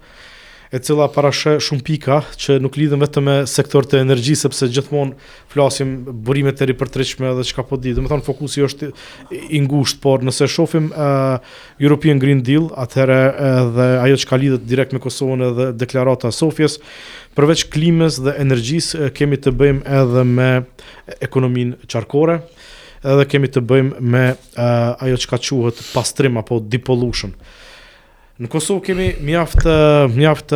e 0.76 0.80
cila 0.84 1.08
parashë 1.12 1.54
shumë 1.64 1.84
pika 1.88 2.18
që 2.42 2.58
nuk 2.64 2.76
lidhen 2.80 3.00
vetëm 3.04 3.24
me 3.28 3.36
sektorin 3.48 3.96
e 4.00 4.02
energjisë 4.04 4.46
sepse 4.46 4.68
gjithmonë 4.76 5.16
flasim 5.54 5.92
burimet 6.28 6.60
e 6.62 6.68
ripërtëritshme 6.74 7.32
dhe 7.38 7.46
çka 7.48 7.64
po 7.70 7.80
di. 7.80 7.94
Domethënë 7.96 8.26
fokusi 8.28 8.66
është 8.68 8.90
i 9.56 9.62
ngushtë, 9.64 10.02
por 10.04 10.26
nëse 10.28 10.50
shohim 10.52 10.90
uh, 10.92 11.40
European 11.80 12.20
Green 12.22 12.44
Deal, 12.44 12.68
atëherë 12.84 13.20
edhe 13.62 13.88
ajo 14.04 14.20
çka 14.26 14.42
lidhet 14.42 14.68
direkt 14.68 14.96
me 14.98 15.04
Kosovën 15.04 15.46
edhe 15.50 15.70
deklarata 15.80 16.34
e 16.34 16.36
Sofjes, 16.36 16.76
përveç 17.38 17.64
klimës 17.72 18.20
dhe 18.26 18.36
energjisë 18.44 19.12
kemi 19.16 19.40
të 19.46 19.56
bëjmë 19.56 19.84
edhe 20.02 20.26
me 20.28 20.50
ekonominë 21.24 21.88
qarkore 21.88 22.42
edhe 23.06 23.26
kemi 23.32 23.48
të 23.54 23.64
bëjmë 23.70 24.02
me 24.04 24.28
uh, 24.34 25.04
ajo 25.08 25.24
që 25.24 25.30
ka 25.32 25.40
quhet 25.46 25.86
pastrim 25.96 26.42
apo 26.44 26.60
depollution. 26.60 27.32
Në 28.36 28.50
Kosovë 28.52 28.82
kemi 28.90 29.06
mjaft 29.24 29.62
mjaft 30.12 30.52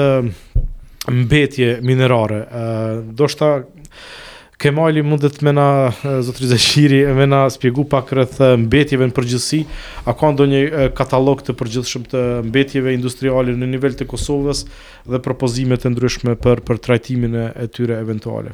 mbetje 1.16 1.78
minerare. 1.88 2.42
ë 2.44 2.62
uh, 2.62 3.04
do 3.16 3.28
shta 3.32 3.54
Kemali 4.60 5.00
mundet 5.08 5.38
me 5.40 5.54
na 5.56 5.68
zotëri 6.04 6.50
Zeshiri 6.52 6.98
me 7.16 7.24
na 7.32 7.46
spjegu 7.50 7.86
pak 7.88 8.10
rreth 8.12 8.42
mbetjeve 8.60 9.06
në 9.08 9.16
përgjithësi, 9.16 9.62
a 10.04 10.12
ka 10.12 10.32
ndonjë 10.34 10.90
katalog 10.98 11.40
të 11.48 11.56
përgjithshëm 11.62 12.04
të 12.12 12.24
mbetjeve 12.50 12.92
industriale 12.92 13.56
në 13.56 13.70
nivel 13.78 13.96
të 13.96 14.10
Kosovës 14.12 14.66
dhe 15.08 15.22
propozime 15.24 15.80
të 15.80 15.94
ndryshme 15.94 16.36
për 16.44 16.60
për 16.68 16.82
trajtimin 16.90 17.38
e 17.48 17.70
tyre 17.72 18.02
eventuale. 18.04 18.52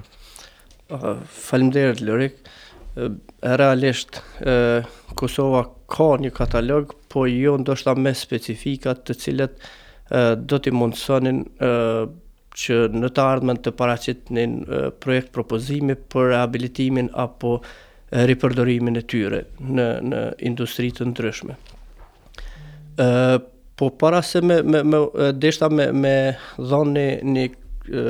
Uh, 0.93 1.17
Faleminderit 1.39 2.05
Lorik. 2.05 2.37
Uh, 2.95 3.17
realisht 3.41 4.21
uh, 4.45 4.85
Kosova 5.17 5.65
ka 5.89 6.11
një 6.21 6.29
katalog, 6.37 6.93
po 7.15 7.25
jo 7.31 7.53
ndoshta 7.63 7.95
me 7.95 8.11
specifikat 8.17 9.05
të 9.07 9.15
cilët 9.15 9.63
do 10.51 10.59
t'i 10.59 10.73
mundësonin 10.75 11.39
që 12.59 12.77
në 12.91 13.09
të 13.15 13.23
ardhmen 13.23 13.61
të 13.63 13.71
paracit 13.79 14.27
një 14.35 14.43
projekt 15.03 15.31
propozimi 15.35 15.95
për 16.11 16.31
rehabilitimin 16.33 17.07
apo 17.25 17.53
ripërdorimin 18.29 18.99
e 18.99 19.03
tyre 19.13 19.41
në, 19.61 19.87
në 20.11 20.21
industri 20.47 20.91
të 20.95 21.07
ndryshme. 21.11 21.55
E, 21.55 23.07
po 23.79 23.89
para 24.03 24.21
se 24.23 24.39
me, 24.45 24.59
me, 24.63 24.83
me 24.87 25.31
deshta 25.35 25.67
me, 25.71 25.89
me 25.91 26.13
dhonë 26.71 26.93
një, 27.01 27.25
një 27.33 28.05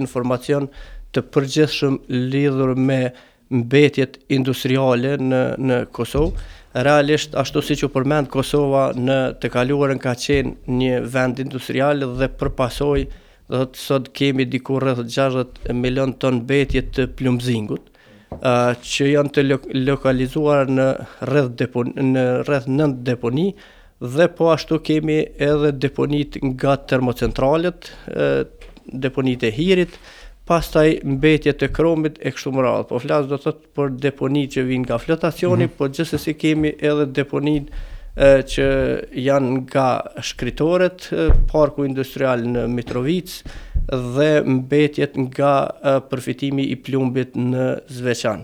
informacion 0.00 0.68
të 1.12 1.24
përgjithshëm 1.34 1.98
lidhur 2.32 2.72
me 2.78 3.00
mbetjet 3.60 4.16
industriale 4.32 5.16
në, 5.20 5.44
në 5.60 5.80
Kosovë, 5.98 6.48
realisht 6.74 7.34
ashtu 7.34 7.62
siç 7.66 7.82
u 7.82 7.88
përmend 7.90 8.28
Kosova 8.30 8.90
në 8.94 9.16
të 9.42 9.48
kaluarën 9.50 9.98
ka 9.98 10.12
qenë 10.24 10.52
një 10.80 11.00
vend 11.14 11.40
industrial 11.42 12.04
dhe 12.20 12.28
për 12.40 12.52
pasojë 12.58 13.06
do 13.50 13.64
të 13.66 13.80
sot 13.84 14.10
kemi 14.14 14.44
diku 14.46 14.78
rreth 14.78 15.00
60 15.10 15.72
milion 15.74 16.12
ton 16.22 16.38
betje 16.46 16.84
të 16.94 17.08
plumbzingut 17.18 17.88
uh, 17.88 18.78
që 18.78 19.08
janë 19.16 19.32
të 19.34 19.46
lo 19.48 19.58
lokalizuar 19.90 20.70
në 20.70 20.86
rreth 21.32 21.84
në 21.98 22.24
rreth 22.46 22.70
9 22.70 23.00
deponi 23.10 23.48
dhe 24.00 24.30
po 24.36 24.52
ashtu 24.54 24.78
kemi 24.80 25.24
edhe 25.36 25.72
deponit 25.82 26.38
nga 26.52 26.76
termocentralet, 26.88 27.90
uh, 28.14 28.44
deponit 28.88 29.42
e 29.44 29.50
hirit, 29.52 29.98
pas 30.50 30.66
taj 30.72 30.96
mbetje 31.06 31.52
të 31.60 31.68
kromit 31.76 32.16
e 32.26 32.32
kështu 32.34 32.50
më 32.56 32.62
radhë. 32.64 32.86
Po 32.90 32.98
flasë 32.98 33.28
do 33.30 33.36
të 33.38 33.52
të 33.54 33.68
për 33.76 33.90
deponit 34.02 34.56
që 34.56 34.64
vinë 34.66 34.88
nga 34.88 34.96
flotacioni, 34.98 35.68
mm 35.68 35.68
-hmm. 35.68 35.78
po 35.78 35.88
gjësë 35.94 36.18
si 36.24 36.34
kemi 36.40 36.72
edhe 36.90 37.04
deponit 37.18 37.68
që 38.20 38.66
janë 39.22 39.52
nga 39.68 39.84
shkritoret 40.26 41.06
parku 41.52 41.84
industrial 41.86 42.42
në 42.50 42.64
Mitrovic 42.74 43.36
dhe 44.16 44.30
mbetjet 44.56 45.14
nga 45.28 45.52
përfitimi 46.10 46.64
i 46.72 46.76
plumbit 46.86 47.36
në 47.38 47.66
Zveçan. 47.98 48.40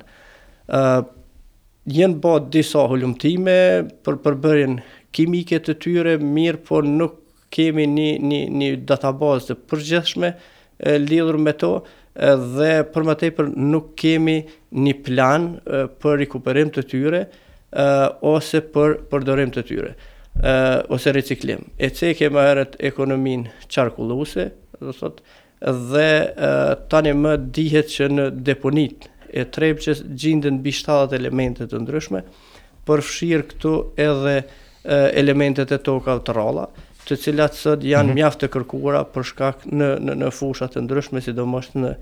Jenë 1.99 2.21
ba 2.23 2.39
disa 2.55 2.87
hullumtime 2.89 3.59
për 4.07 4.15
përbërjen 4.25 4.79
kimike 5.15 5.59
të 5.59 5.75
tyre, 5.83 6.15
mirë 6.19 6.63
po 6.69 6.79
nuk 6.83 7.19
kemi 7.51 7.87
një, 7.97 8.11
një, 8.29 8.41
një 8.61 8.71
databazë 8.93 9.49
të 9.49 9.61
përgjeshme, 9.71 10.31
lidhur 10.85 11.39
me 11.39 11.53
to 11.57 11.81
dhe 12.57 12.81
për 12.95 13.05
më 13.09 13.15
tepër 13.21 13.49
nuk 13.61 13.91
kemi 14.01 14.39
një 14.73 14.93
plan 15.05 15.49
për 16.01 16.17
rikuperim 16.23 16.71
të 16.73 16.85
tyre 16.91 17.21
ose 18.25 18.63
për 18.75 18.97
përdorim 19.13 19.53
të 19.53 19.67
tyre 19.69 19.93
ose 20.93 21.13
reciklim. 21.17 21.65
E 21.79 21.91
ce 21.91 22.13
kemë 22.17 22.45
herët 22.49 22.77
ekonomin 22.91 23.47
qarkulluse, 23.73 24.51
do 24.81 24.93
thotë 24.93 25.37
dhe 25.93 26.09
tani 26.93 27.13
më 27.17 27.37
dihet 27.57 27.89
që 27.93 28.09
në 28.13 28.27
deponit 28.49 29.09
e 29.33 29.45
trepë 29.53 29.83
që 29.85 29.95
gjindën 30.23 30.61
bi 30.65 30.73
70 30.73 31.17
elementet 31.17 31.73
të 31.73 31.81
ndryshme, 31.85 32.23
përfshirë 32.89 33.49
këtu 33.53 33.75
edhe 34.05 34.37
elementet 35.17 35.73
e 35.75 35.79
tokave 35.83 36.21
të 36.29 36.35
rola, 36.37 36.69
të 37.07 37.17
cilat 37.23 37.55
sot 37.55 37.85
janë 37.85 38.09
mm 38.09 38.11
-hmm. 38.11 38.21
mjaft 38.21 38.41
të 38.43 38.49
kërkuara 38.55 39.05
për 39.15 39.27
shkak 39.31 39.67
në 39.71 39.91
në 40.07 40.17
në 40.25 40.31
fusha 40.35 40.69
të 40.73 40.83
ndryshme 40.85 41.23
sidomos 41.25 41.71
në 41.77 41.93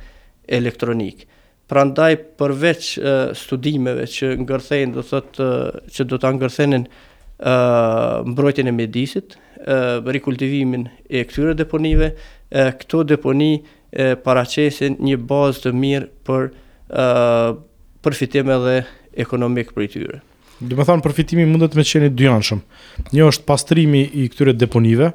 elektronik. 0.58 1.26
Prandaj 1.68 2.14
përveç 2.38 2.88
uh, 2.98 3.32
studimeve 3.36 4.04
që 4.16 4.34
ngërthejnë 4.42 4.94
do 4.96 5.02
thotë 5.10 5.44
uh, 5.44 5.78
që 5.94 6.04
do 6.10 6.18
ta 6.20 6.30
ngërthenin 6.36 6.84
uh, 6.84 8.18
mbrojtjen 8.28 8.68
e 8.68 8.72
mjedisit, 8.76 9.36
uh, 9.64 10.02
rikultivimin 10.12 10.84
e 11.08 11.24
këtyre 11.24 11.54
deponive, 11.56 12.10
uh, 12.12 12.70
këto 12.80 13.02
deponi 13.14 13.52
uh, 13.62 14.14
paraqesin 14.24 14.98
një 15.00 15.16
bazë 15.32 15.64
të 15.64 15.72
mirë 15.80 16.10
për 16.28 16.50
uh, 16.52 17.56
përfitim 18.04 18.52
edhe 18.58 18.78
ekonomik 19.24 19.72
për 19.72 19.88
i 19.88 19.92
tyre. 19.98 20.20
Dhe 20.64 20.78
me 20.80 20.84
thonë, 20.88 21.02
përfitimi 21.04 21.44
mundet 21.48 21.74
me 21.76 21.84
qeni 21.86 22.08
dy 22.16 22.28
Një 22.28 23.26
është 23.28 23.44
pastrimi 23.48 24.02
i 24.22 24.28
këtyre 24.32 24.54
deponive, 24.56 25.10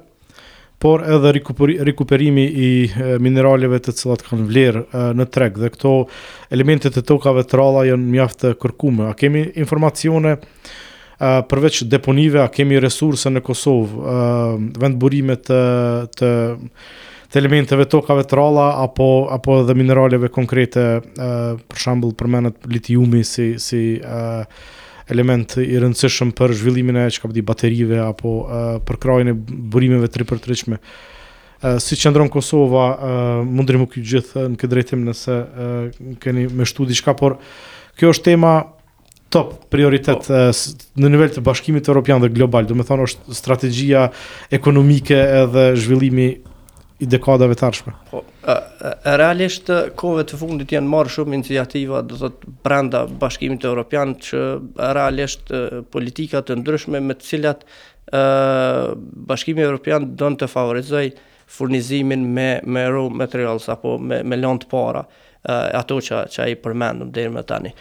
por 0.79 1.01
edhe 1.03 1.31
rikuperimi 1.35 2.43
i 2.45 2.67
mineraleve 3.19 3.79
të 3.83 3.93
cilat 3.99 4.21
kanë 4.23 4.45
vlerë 4.47 4.83
në 5.19 5.25
treg, 5.33 5.57
dhe 5.59 5.69
këto 5.73 5.91
elementet 6.55 6.95
e 6.95 7.03
tokave 7.09 7.43
të 7.49 7.59
ralla 7.59 7.81
jënë 7.89 8.07
mjaftë 8.13 8.53
kërkume. 8.62 9.09
A 9.09 9.15
kemi 9.19 9.41
informacione 9.59 10.38
përveç 11.19 11.81
deponive, 11.91 12.45
a 12.45 12.47
kemi 12.53 12.79
resurse 12.79 13.31
në 13.33 13.43
Kosovë, 13.43 14.15
vend 14.79 14.99
burimet 15.01 15.43
të, 15.49 15.59
të, 16.15 16.31
të 17.33 17.41
elementeve 17.43 17.83
të 17.89 17.95
tokave 17.97 18.23
të 18.29 18.39
ralla, 18.39 18.69
apo, 18.85 19.09
apo 19.35 19.59
edhe 19.65 19.75
mineraleve 19.81 20.31
konkrete, 20.31 20.88
për 21.19 21.85
shambull 21.88 22.15
përmenet 22.19 22.62
litiumi 22.75 23.25
si... 23.33 23.55
si 23.63 23.83
element 25.11 25.55
i 25.61 25.77
rëndësishëm 25.81 26.31
për 26.37 26.51
zhvillimin 26.59 26.97
e 27.03 27.07
çka 27.13 27.29
di 27.33 27.41
baterive 27.45 27.99
apo 28.05 28.35
uh, 28.45 28.67
për 28.85 28.99
krajën 29.03 29.31
e 29.33 29.37
burimeve 29.73 30.09
të 30.11 30.21
ripërtëritshme. 30.23 30.79
Uh, 31.59 31.75
si 31.83 31.97
qëndron 31.99 32.29
Kosova, 32.31 32.85
uh, 32.89 33.47
mundrim 33.49 33.83
gjithë 33.89 34.45
në 34.53 34.59
këtë 34.61 34.71
drejtim 34.73 35.05
nëse 35.07 35.35
uh, 35.35 36.03
keni 36.23 36.47
me 36.53 36.67
shtu 36.69 36.87
diçka, 36.89 37.15
por 37.19 37.39
kjo 37.99 38.13
është 38.13 38.29
tema 38.33 38.55
top 39.33 39.51
prioritet 39.69 40.25
në 40.97 41.09
nivel 41.13 41.29
të 41.29 41.43
bashkimit 41.45 41.85
evropian 41.85 42.17
Europian 42.17 42.23
dhe 42.25 42.33
global, 42.39 42.65
do 42.65 42.73
me 42.73 42.85
thonë 42.87 43.03
është 43.09 43.35
strategia 43.37 44.07
ekonomike 44.55 45.19
edhe 45.43 45.67
zhvillimi 45.77 46.31
i 47.05 47.09
dekadave 47.13 47.53
të 47.59 47.67
arshme. 47.67 47.93
Po, 48.09 48.23
realisht 49.19 49.69
kove 49.99 50.23
të 50.27 50.38
fundit 50.39 50.71
janë 50.73 50.89
marrë 50.89 51.13
shumë 51.17 51.38
iniciativa 51.39 52.01
do 52.05 52.15
të 52.17 52.21
thotë 52.23 52.51
brenda 52.65 53.03
bashkimit 53.21 53.65
evropian 53.69 54.15
që 54.23 54.41
realisht 54.97 55.51
politika 55.93 56.41
të 56.45 56.57
ndryshme 56.62 57.01
me 57.09 57.17
të 57.19 57.27
cilat 57.29 57.65
ë 58.12 58.21
bashkimi 59.29 59.65
evropian 59.65 60.13
don 60.17 60.38
të 60.39 60.49
favorizoj 60.53 61.05
furnizimin 61.49 62.25
me 62.33 62.47
me 62.65 62.83
raw 62.93 63.09
materials 63.09 63.69
apo 63.73 63.97
me 63.97 64.21
me 64.23 64.38
të 64.39 64.69
para 64.71 65.03
ato 65.79 65.99
që 66.07 66.23
që 66.33 66.43
ai 66.45 66.57
përmendëm 66.63 67.12
deri 67.15 67.33
më 67.33 67.45
tani. 67.47 67.73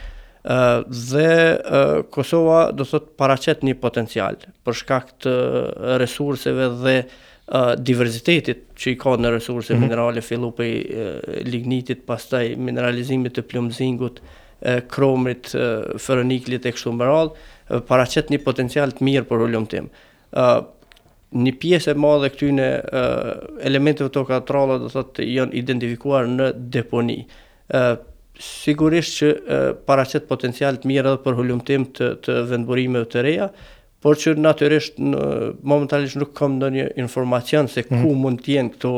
ë 0.44 0.84
dhe 0.88 2.02
Kosova 2.14 2.70
do 2.72 2.84
të 2.84 2.90
thotë 2.94 3.16
paraqet 3.18 3.62
një 3.66 3.74
potencial 3.82 4.36
për 4.64 4.74
shkak 4.78 5.10
të 5.22 5.32
resurseve 6.00 6.70
dhe 6.84 6.94
ë 7.00 7.02
uh, 7.54 7.74
diversitetit 7.78 8.64
që 8.78 8.92
i 8.92 8.98
ka 9.00 9.14
në 9.18 9.30
resurse 9.36 9.72
mm 9.72 9.76
-hmm. 9.76 9.86
minerale, 9.86 10.22
fillu 10.22 10.50
për 10.52 10.66
uh, 10.66 11.44
lignitit, 11.44 12.04
pastaj 12.06 12.54
mineralizimit 12.56 13.32
të 13.36 13.42
plumzingut, 13.48 14.20
uh, 14.20 14.78
kromrit, 14.88 15.54
uh, 15.54 16.50
e 16.54 16.72
kështu 16.72 16.92
më 16.92 17.04
rallë, 17.10 17.30
uh, 17.32 17.80
para 17.80 18.04
qëtë 18.06 18.30
një 18.32 18.42
potencial 18.44 18.90
të 18.92 19.00
mirë 19.04 19.26
për 19.28 19.38
hullum 19.38 19.66
tim. 19.66 19.88
Uh, 20.32 20.62
një 21.32 21.52
pjesë 21.60 21.90
e 21.92 21.94
madhe 21.94 22.28
këtyne 22.30 22.68
uh, 22.80 23.32
elementeve 23.62 24.08
të 24.10 24.24
katrala 24.26 24.78
do 24.78 24.88
thotë 24.88 25.22
janë 25.24 25.54
identifikuar 25.54 26.24
në 26.26 26.52
deponi. 26.72 27.26
Uh, 27.74 27.96
sigurisht 28.38 29.18
që 29.18 29.28
uh, 29.34 29.72
para 29.86 30.04
qëtë 30.04 30.26
potencial 30.28 30.76
të 30.76 30.86
mirë 30.86 31.08
edhe 31.12 31.24
për 31.24 31.36
hullumtim 31.36 31.86
të, 31.92 32.14
të 32.22 32.40
vendburimeve 32.48 33.04
të 33.04 33.22
reja, 33.24 33.48
por 34.04 34.18
që 34.18 34.34
natyrisht 34.38 34.98
në 35.02 35.20
momentalisht 35.68 36.18
nuk 36.20 36.34
kam 36.38 36.56
ndonjë 36.60 36.88
informacion 37.02 37.68
se 37.70 37.82
ku 37.88 37.96
mhm. 37.96 38.18
mund 38.22 38.42
të 38.44 38.54
jenë 38.56 38.74
këto 38.76 38.92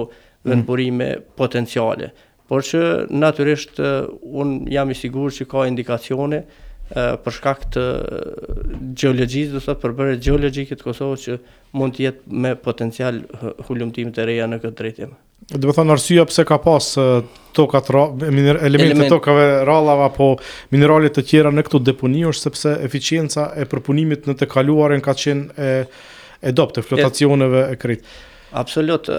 vendburime 0.48 1.06
mhm. 1.12 1.22
mm. 1.22 1.32
potenciale. 1.40 2.10
Por 2.50 2.64
që 2.66 2.80
natyrisht 3.22 3.78
un 3.86 4.58
jam 4.74 4.90
i 4.90 4.96
sigurt 4.98 5.36
që 5.38 5.46
ka 5.52 5.64
indikacione 5.70 6.42
për 7.22 7.36
shkak 7.36 7.66
të 7.76 7.84
gjeologjisë, 8.98 9.52
do 9.54 9.60
të 9.62 9.68
thotë 9.70 9.92
bërë 10.00 10.16
gjeologjike 10.26 10.76
të 10.80 10.86
Kosovës 10.88 11.28
që 11.28 11.36
mund 11.78 11.94
të 11.94 12.06
jetë 12.08 12.40
me 12.44 12.56
potencial 12.64 13.22
hulumtimit 13.68 14.18
të 14.18 14.26
reja 14.32 14.48
në 14.50 14.58
këtë 14.64 14.78
drejtim 14.80 15.12
do 15.58 15.70
të 15.72 15.76
thonë 15.80 15.94
arsye 15.96 16.24
pse 16.28 16.44
ka 16.46 16.58
pas 16.62 16.86
toka 17.56 17.80
elemente 18.22 19.08
tokave 19.10 19.46
rallave 19.66 20.04
apo 20.06 20.28
minerale 20.70 21.10
të 21.10 21.24
tjera 21.26 21.50
në 21.54 21.64
këtu 21.66 21.80
deponi 21.88 22.22
është 22.30 22.44
sepse 22.46 22.74
eficienca 22.86 23.48
e 23.58 23.66
përpunimit 23.70 24.28
në 24.30 24.36
të 24.42 24.50
kaluarën 24.52 25.02
ka 25.04 25.16
qenë 25.18 25.54
e 25.58 25.72
e 26.40 26.50
dopt 26.56 26.78
të 26.78 26.82
flotacioneve 26.86 27.66
e 27.68 27.74
krit. 27.76 28.06
Absolut, 28.56 29.10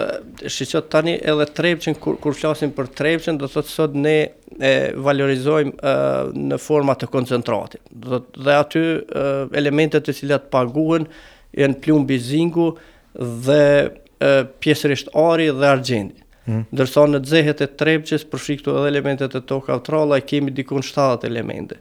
shqyqo 0.50 0.80
tani 0.90 1.12
edhe 1.22 1.44
trepqen, 1.54 1.94
kur, 1.94 2.16
kur 2.20 2.34
flasim 2.34 2.72
për 2.74 2.88
trepqen, 2.98 3.36
do 3.38 3.46
të 3.46 3.62
të 3.62 3.70
sot 3.70 3.94
ne 3.94 4.14
e 4.58 4.72
valorizojmë 4.98 5.76
e, 5.76 5.92
në 6.50 6.58
format 6.58 6.98
të 7.04 7.08
koncentratit. 7.14 7.78
Dhe, 7.94 8.18
dhe 8.42 8.56
aty 8.58 8.82
e, 8.82 9.22
elementet 9.62 10.02
të 10.08 10.16
cilat 10.18 10.50
paguen, 10.50 11.06
jenë 11.54 11.78
plumbi 11.84 12.18
zingu 12.18 12.72
dhe 13.46 13.62
pjesërisht 14.62 15.10
ari 15.18 15.48
dhe 15.54 15.68
argjendi. 15.68 16.20
Mm. 16.48 16.64
Ndërsa 16.74 17.04
në 17.08 17.20
dzehet 17.22 17.60
e 17.62 17.68
trepqes 17.78 18.24
për 18.30 18.42
këtu 18.62 18.72
edhe 18.74 18.90
elementet 18.90 19.34
e 19.38 19.42
toka 19.46 19.76
vtralla 19.78 20.18
e 20.18 20.24
kemi 20.26 20.50
dikun 20.54 20.82
7 20.82 21.24
elemente, 21.28 21.78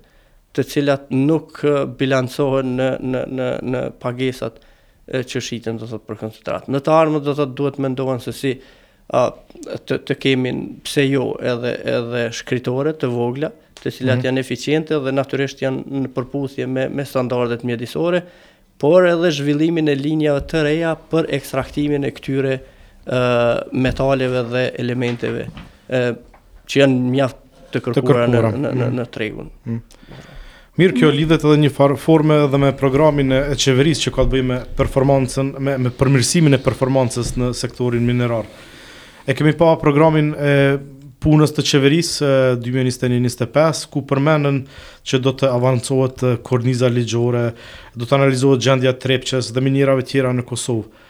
të 0.54 0.66
cilat 0.70 1.10
nuk 1.16 1.64
bilancohen 2.00 2.76
në, 2.78 2.90
në, 3.02 3.24
në, 3.40 3.50
në 3.74 3.82
pagesat 4.04 4.60
e, 5.08 5.24
që 5.24 5.42
shiten 5.42 5.80
do 5.82 5.90
thot 5.90 6.06
për 6.06 6.20
koncentrat. 6.26 6.70
Në 6.70 6.84
të 6.86 6.94
armët 6.94 7.26
do 7.26 7.34
thot 7.40 7.56
duhet 7.58 7.80
mendohen 7.82 8.22
se 8.22 8.36
si 8.38 8.54
a, 9.16 9.24
të, 9.34 10.04
të 10.12 10.20
kemi 10.28 10.54
pse 10.86 11.08
jo 11.10 11.26
edhe, 11.42 11.74
edhe 11.98 12.28
shkritore 12.38 12.94
të 13.02 13.10
vogla, 13.14 13.50
të 13.82 13.96
cilat 13.98 14.22
mm. 14.22 14.28
janë 14.30 14.44
eficiente 14.46 15.00
dhe 15.02 15.16
naturisht 15.16 15.64
janë 15.66 16.04
në 16.06 16.14
përputhje 16.14 16.70
me, 16.70 16.86
me 17.00 17.06
standardet 17.10 17.66
mjedisore, 17.66 18.22
por 18.80 19.06
edhe 19.08 19.32
zhvillimin 19.36 19.90
e 19.92 19.96
linjave 19.98 20.44
të 20.52 20.62
reja 20.68 20.94
për 21.12 21.30
ekstraktimin 21.38 22.06
e 22.08 22.12
këtyre 22.16 22.58
metaleve 23.74 24.44
dhe 24.52 24.66
elementeve 24.80 25.48
që 25.90 26.80
janë 26.84 27.00
mjaft 27.12 27.40
të 27.72 27.82
kërkuara 27.86 28.28
në 28.28 28.42
në 28.42 28.60
në, 28.60 28.70
mm. 28.84 28.92
në 29.00 29.06
tregun. 29.16 29.48
Mm. 29.66 30.30
Mirë, 30.80 30.94
kjo 31.00 31.10
lidhet 31.12 31.44
edhe 31.44 31.58
një 31.66 31.72
farë 31.76 31.98
forme 32.00 32.38
edhe 32.46 32.60
me 32.62 32.70
programin 32.78 33.34
e 33.36 33.40
qeverisë 33.60 34.06
që 34.06 34.14
ka 34.16 34.26
të 34.28 34.32
bëjë 34.34 34.48
me 34.52 34.58
performancën 34.78 35.50
me 35.68 35.76
me 35.86 35.92
përmirësimin 35.98 36.56
e 36.58 36.62
performancës 36.64 37.34
në 37.42 37.50
sektorin 37.58 38.06
minerar. 38.08 38.48
E 39.28 39.36
kemi 39.38 39.54
pa 39.60 39.74
programin 39.82 40.32
e 40.38 40.54
punës 41.22 41.52
të 41.54 41.64
qeverisë 41.70 42.30
2021-2025, 42.64 43.62
eh, 43.62 43.90
ku 43.94 44.02
përmenën 44.10 44.58
që 45.08 45.20
do 45.22 45.34
të 45.38 45.50
avancohet 45.54 46.24
eh, 46.26 46.36
korniza 46.46 46.90
ligjore, 46.90 47.44
do 47.96 48.08
të 48.08 48.18
analizohet 48.18 48.64
gjendja 48.66 48.96
trepqes 49.04 49.52
dhe 49.54 49.64
minirave 49.66 50.06
tjera 50.10 50.34
në 50.34 50.46
Kosovë, 50.50 51.06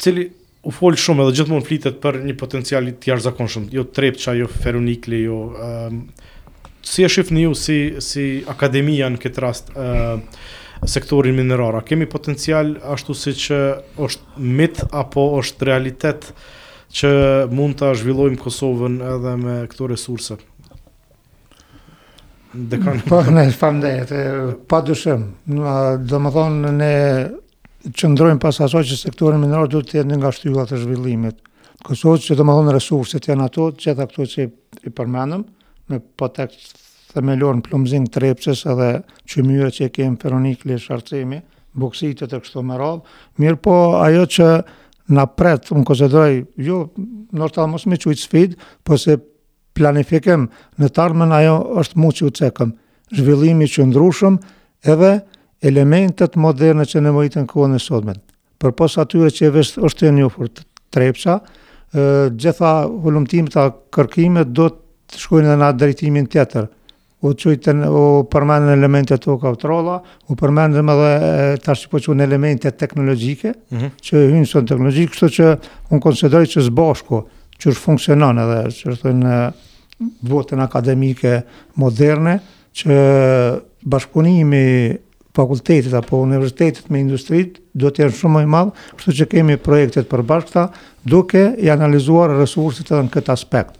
cili 0.00 0.26
u 0.66 0.72
folë 0.74 0.98
shumë 1.00 1.24
edhe 1.26 1.36
gjithmonë 1.38 1.66
flitet 1.68 2.00
për 2.02 2.22
një 2.26 2.36
potencial 2.40 2.88
të 3.00 3.20
zakonshëm, 3.26 3.68
jo 3.76 3.84
trepqa, 3.96 4.34
jo 4.40 4.48
ferunikli, 4.60 5.24
jo... 5.28 5.42
Um, 5.62 6.04
si 6.86 7.02
e 7.02 7.08
shifë 7.10 7.34
një, 7.34 7.48
si, 7.58 7.76
si 8.02 8.24
akademia 8.50 9.08
në 9.10 9.18
këtë 9.22 9.42
rast, 9.42 9.72
um, 9.74 10.20
sektorin 10.86 11.34
minerara, 11.38 11.80
kemi 11.86 12.06
potencial 12.10 12.76
ashtu 12.94 13.14
si 13.18 13.32
që 13.46 13.56
është 14.06 14.46
mit 14.58 14.82
apo 14.94 15.24
është 15.40 15.66
realitetë, 15.70 16.30
që 16.96 17.08
mund 17.52 17.76
të 17.80 17.90
zhvillojmë 18.00 18.38
Kosovën 18.40 19.00
edhe 19.12 19.32
me 19.40 19.56
këto 19.70 19.88
resurse. 19.92 20.38
Po, 23.10 23.18
ne 23.36 23.42
shpam 23.52 23.82
dhe, 23.82 23.90
të, 24.08 24.18
pa 24.70 24.78
dushëm, 24.86 25.24
Dhe 26.08 26.20
më 26.24 26.30
thonë, 26.32 26.70
ne 26.72 27.90
qëndrojmë 28.00 28.40
pas 28.40 28.56
aso 28.64 28.80
që 28.80 28.96
sektorin 28.96 29.42
minor 29.42 29.68
duhet 29.70 29.90
të 29.92 29.98
jetë 30.00 30.16
nga 30.18 30.30
shtyga 30.34 30.64
të 30.70 30.78
zhvillimit. 30.86 31.36
Kosovë 31.86 32.22
që 32.24 32.36
dhe 32.38 32.46
më 32.48 32.54
thonë 32.56 32.74
resurset 32.78 33.28
janë 33.28 33.44
ato, 33.50 33.68
që 33.76 33.92
edhe 33.92 34.08
këto 34.10 34.26
që 34.32 34.46
i 34.88 34.94
përmenëm, 34.96 35.44
me 35.92 36.00
potek 36.00 36.56
të 36.56 37.18
themelor 37.18 37.58
në 37.58 38.00
të 38.06 38.14
trepsës 38.16 38.64
edhe 38.72 38.88
që 39.30 39.44
mjërë 39.50 39.76
që 39.76 39.90
i 39.90 39.92
kemë 39.92 40.40
e 40.74 40.78
Sharcemi, 40.86 41.42
buksitët 41.76 42.32
e 42.32 42.40
kështu 42.40 42.62
më 42.64 42.80
radhë. 42.80 43.16
Mirë 43.42 43.60
po, 43.62 43.76
ajo 44.00 44.24
që 44.32 44.48
në 45.08 45.24
pretë, 45.38 45.72
unë 45.74 45.86
konsideroj, 45.86 46.34
jo, 46.66 46.80
nështë 47.36 47.60
alë 47.62 47.72
mos 47.74 47.86
me 47.90 47.98
qujtë 48.00 48.22
sfid, 48.22 48.56
po 48.86 48.98
se 48.98 49.18
planifikem 49.76 50.48
në 50.80 50.88
tarmen, 50.96 51.34
ajo 51.36 51.56
është 51.82 52.00
mu 52.02 52.10
që 52.18 52.26
u 52.26 52.32
cekëm, 52.40 52.72
zhvillimi 53.14 53.68
që 53.70 53.84
ndrushëm, 53.92 54.38
edhe 54.90 55.10
elementet 55.66 56.38
moderne 56.40 56.86
që 56.88 57.04
ne 57.04 57.12
mojitën 57.14 57.46
kohën 57.50 57.76
e 57.76 57.80
sotmen. 57.82 58.18
Për 58.62 58.74
pos 58.78 58.96
atyre 58.98 59.30
që 59.30 59.50
e 59.50 59.66
është 59.86 60.10
e 60.10 60.14
njofur 60.16 60.50
të 60.50 60.66
trepqa, 60.96 61.38
gjitha 62.40 62.70
hullumtimit 63.02 63.56
a 63.60 63.68
kërkimet 63.94 64.50
do 64.56 64.70
të 64.72 65.22
shkojnë 65.22 65.52
dhe 65.52 65.58
nga 65.60 65.68
drejtimin 65.80 66.26
tjetër 66.32 66.66
u 67.26 67.34
qujtë 67.34 67.74
u 67.90 68.24
përmendën 68.30 68.72
elementet 68.76 69.22
të 69.22 69.36
kautrola, 69.42 69.98
u 70.30 70.36
përmendën 70.38 70.90
edhe 70.92 71.60
të 71.64 71.72
ashtë 71.72 71.90
po 71.92 72.00
qënë 72.04 72.26
elementet 72.28 72.78
teknologjike, 72.80 73.52
mm 73.52 73.78
-hmm. 73.78 73.92
që 74.06 74.22
hynë 74.32 74.50
sënë 74.50 74.70
teknologjike, 74.72 75.12
kështë 75.14 75.30
që 75.38 75.48
unë 75.90 76.02
konsideroj 76.06 76.46
që 76.54 76.64
zbashku, 76.70 77.22
që 77.60 77.72
është 77.72 77.82
funksionan 77.86 78.38
edhe, 78.44 78.58
që 78.78 78.92
është 78.94 79.14
në 79.22 79.38
votën 80.32 80.60
akademike 80.62 81.32
moderne, 81.80 82.34
që 82.76 82.96
bashkëpunimi 83.86 84.64
fakultetit 85.36 85.92
apo 85.94 86.16
universitetit 86.24 86.88
me 86.90 87.00
industrit 87.00 87.58
do 87.74 87.90
të 87.92 87.98
jenë 88.06 88.16
shumë 88.18 88.36
më 88.38 88.42
i 88.42 88.46
madh, 88.54 88.70
kështu 88.96 89.12
që 89.18 89.26
kemi 89.32 89.56
projekte 89.60 90.00
të 90.02 90.08
përbashkëta 90.12 90.68
duke 91.04 91.50
i 91.58 91.68
analizuar 91.70 92.30
resurset 92.38 92.88
edhe 92.90 93.02
në 93.02 93.12
këtë 93.12 93.32
aspekt 93.34 93.74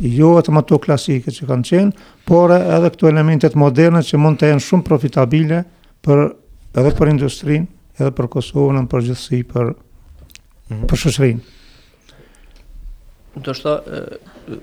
jo 0.00 0.32
më 0.38 0.58
ato 0.62 0.78
klasike 0.82 1.30
që 1.32 1.46
kanë 1.48 1.66
qenë, 1.68 2.04
por 2.26 2.52
edhe 2.54 2.90
këto 2.90 3.08
elementet 3.10 3.54
moderne 3.58 4.02
që 4.02 4.18
mund 4.18 4.40
të 4.40 4.50
jenë 4.52 4.64
shumë 4.66 4.86
profitabile 4.86 5.62
për 6.04 6.24
edhe 6.74 6.94
për 6.98 7.10
industrinë, 7.14 7.66
edhe 7.98 8.12
për 8.12 8.28
Kosovën, 8.34 8.88
për 8.90 9.04
gjithësi, 9.08 9.42
për 9.54 9.72
mhm. 9.74 10.86
për 10.90 11.02
shoqërinë. 11.04 11.50
Do 13.44 13.50
shta, 13.50 13.70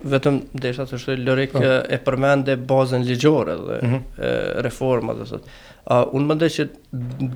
vetëm 0.07 0.37
dhe 0.63 0.69
shta 0.71 0.85
të 0.87 0.99
shtoj, 1.01 1.17
Lërik, 1.27 1.51
po. 1.57 1.63
e 1.65 1.97
përmende 2.07 2.53
bazën 2.69 3.03
ligjore 3.03 3.57
dhe 3.59 3.79
mm 3.83 3.89
-hmm. 3.89 4.29
reforma 4.63 5.11
dhe 5.13 5.25
sot. 5.27 5.49
A, 5.91 6.05
unë 6.05 6.27
më 6.29 6.37
ndaj 6.39 6.49
që 6.55 6.65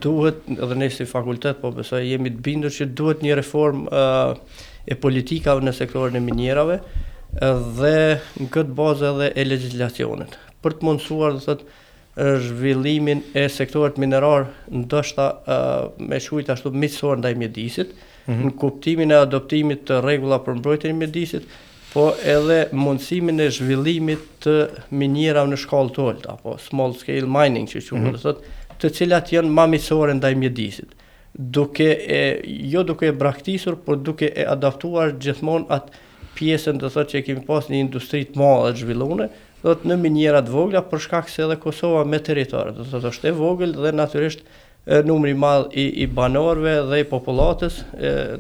duhet, 0.05 0.37
edhe 0.63 0.75
ne 0.75 0.89
si 0.89 1.03
fakultet, 1.05 1.59
po 1.61 1.71
besoj, 1.75 2.05
jemi 2.07 2.29
të 2.31 2.39
bindur 2.41 2.69
që 2.71 2.85
duhet 2.85 3.19
një 3.21 3.35
reform 3.35 3.83
e 4.87 4.95
politikave 4.95 5.61
në 5.61 5.71
sektorën 5.75 6.15
e 6.15 6.19
minjerave, 6.23 6.79
dhe 7.41 7.97
në 8.39 8.47
këtë 8.53 8.75
bazë 8.77 9.07
edhe 9.11 9.27
e 9.41 9.45
legislacionit. 9.47 10.37
Për 10.63 10.75
të 10.79 10.87
mundësuar, 10.87 11.35
dhe 11.37 11.47
thëtë, 11.49 11.67
zhvillimin 12.45 13.19
e 13.35 13.41
sektorit 13.51 13.97
mineral 13.99 14.45
ndoshta 14.71 15.25
dështëta 15.35 16.05
me 16.07 16.19
shujt 16.23 16.51
ashtu 16.53 16.71
miqësor 16.71 17.19
ndaj 17.19 17.33
mjedisit, 17.41 17.89
mm 17.91 18.33
-hmm. 18.33 18.45
në 18.45 18.51
kuptimin 18.61 19.11
e 19.11 19.17
adoptimit 19.19 19.83
të 19.89 19.99
rregullave 20.03 20.45
për 20.45 20.55
mbrojtjen 20.61 20.91
e 20.93 20.97
mjedisit, 20.99 21.43
po 21.93 22.13
edhe 22.35 22.69
mundësimin 22.71 23.39
e 23.43 23.49
zhvillimit 23.51 24.23
të 24.43 24.55
minjera 24.91 25.43
në 25.47 25.59
shkallë 25.65 25.91
të 25.95 26.05
ulta, 26.07 26.31
apo 26.33 26.55
small 26.57 26.93
scale 26.95 27.27
mining, 27.27 27.67
që 27.67 27.81
që 27.83 27.95
mm 27.95 28.05
-hmm. 28.05 28.23
thëtë, 28.23 28.55
të 28.79 28.91
cilat 28.95 29.31
janë 29.35 29.51
më 29.57 29.65
miqësorë 29.73 30.15
ndaj 30.17 30.35
mjedisit 30.35 30.95
duke 31.35 31.87
e, 32.07 32.39
jo 32.71 32.83
duke 32.83 33.05
e 33.07 33.11
braktisur, 33.11 33.75
por 33.75 33.97
duke 33.97 34.31
e 34.35 34.43
adaptuar 34.47 35.11
gjithmonë 35.19 35.67
atë 35.67 35.91
pjesën 36.35 36.79
do 36.81 36.89
thotë 36.91 37.15
që 37.15 37.21
kemi 37.29 37.43
pas 37.47 37.67
një 37.71 37.81
industri 37.87 38.23
të 38.27 38.39
madhe 38.39 38.73
zhvillone, 38.79 39.29
do 39.65 39.73
të 39.73 39.89
në 39.89 39.97
minjera 40.03 40.43
të 40.45 40.53
vogla 40.53 40.83
për 40.91 41.03
shkak 41.07 41.31
se 41.31 41.43
edhe 41.47 41.57
Kosova 41.63 42.03
me 42.05 42.19
territor, 42.21 42.71
do 42.77 42.85
thotë 42.91 43.11
është 43.13 43.29
e 43.31 43.35
vogël 43.39 43.73
dhe 43.77 43.93
natyrisht 43.97 44.43
numri 45.07 45.33
i 45.33 45.37
madh 45.41 45.73
i 45.81 45.85
i 46.03 46.05
banorëve 46.13 46.75
dhe 46.91 46.99
i 47.01 47.07
popullatës, 47.09 47.79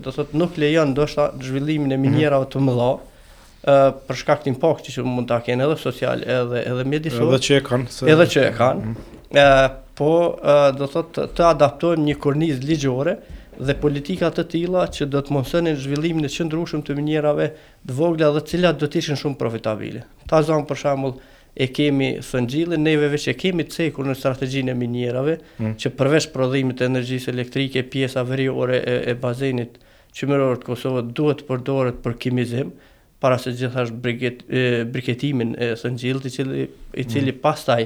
do 0.05 0.13
thotë 0.15 0.37
nuk 0.39 0.59
lejon 0.61 0.91
ndoshta 0.93 1.31
zhvillimin 1.41 1.95
e 1.95 1.97
mhm. 1.97 2.07
minjerave 2.09 2.45
mm 2.47 2.51
-hmm. 2.51 2.55
të 2.55 2.65
mëdha 2.69 3.99
për 4.07 4.19
shkak 4.21 4.43
të 4.43 4.51
impaktit 4.53 4.93
që 4.95 5.03
mund 5.05 5.27
ta 5.29 5.39
kenë 5.45 5.63
edhe 5.65 5.77
social 5.81 6.19
edhe 6.23 6.59
edhe 6.71 6.83
mjedisor. 6.85 7.23
Edhe 7.33 7.39
që 7.45 7.55
e 7.57 7.63
kanë. 7.69 7.87
Se... 7.95 8.05
Edhe 8.13 8.27
që 8.33 8.41
e 8.49 8.51
kanë. 8.59 8.85
Mm 8.85 8.95
-hmm. 8.97 9.79
po 9.95 10.11
do 10.77 10.85
thotë 10.93 11.27
të 11.35 11.43
adaptojmë 11.55 12.05
një 12.09 12.15
kornizë 12.21 12.67
ligjore 12.69 13.17
dhe 13.59 13.75
politika 13.79 14.27
të 14.33 14.43
tilla 14.51 14.85
që 14.91 15.07
do 15.13 15.21
të 15.23 15.35
mosonin 15.35 15.77
zhvillimin 15.79 16.25
e 16.27 16.31
qëndrueshëm 16.31 16.81
të 16.87 16.95
minjerave 16.97 17.49
të 17.87 17.95
vogla 17.95 18.31
dhe 18.35 18.41
të 18.43 18.51
cilat 18.55 18.79
do 18.81 18.89
të 18.91 19.01
ishin 19.01 19.19
shumë 19.21 19.39
profitabile. 19.39 20.03
Ta 20.29 20.41
zëm 20.43 20.65
për 20.67 20.79
shembull 20.81 21.15
e 21.55 21.69
kemi 21.71 22.09
fëngjillin, 22.25 22.83
neve 22.83 23.07
veç 23.13 23.29
e 23.31 23.35
kemi 23.39 23.63
të 23.69 23.77
cekur 23.79 24.07
në 24.09 24.17
strategjin 24.19 24.73
e 24.73 24.75
minjerave, 24.75 25.37
mm. 25.59 25.77
që 25.79 25.91
përvesh 25.95 26.27
prodhimit 26.33 26.83
e 26.83 26.89
energjisë 26.89 27.31
elektrike, 27.31 27.85
pjesa 27.93 28.25
vëriore 28.27 28.81
e, 28.81 28.97
e 29.11 29.15
bazenit 29.23 29.79
qymërorët 30.15 30.65
Kosovët 30.67 31.13
duhet 31.15 31.45
përdoret 31.47 32.01
për 32.03 32.17
kimizim, 32.25 32.73
para 33.23 33.37
se 33.39 33.53
gjithashtë 33.55 34.01
briket, 34.03 34.43
e, 34.51 34.65
briketimin 34.91 35.55
e 35.55 35.69
fëngjillit, 35.79 36.27
i 36.27 36.33
cili, 36.35 36.67
i 36.91 37.07
cili 37.07 37.31
mm. 37.31 37.39
pastaj 37.45 37.85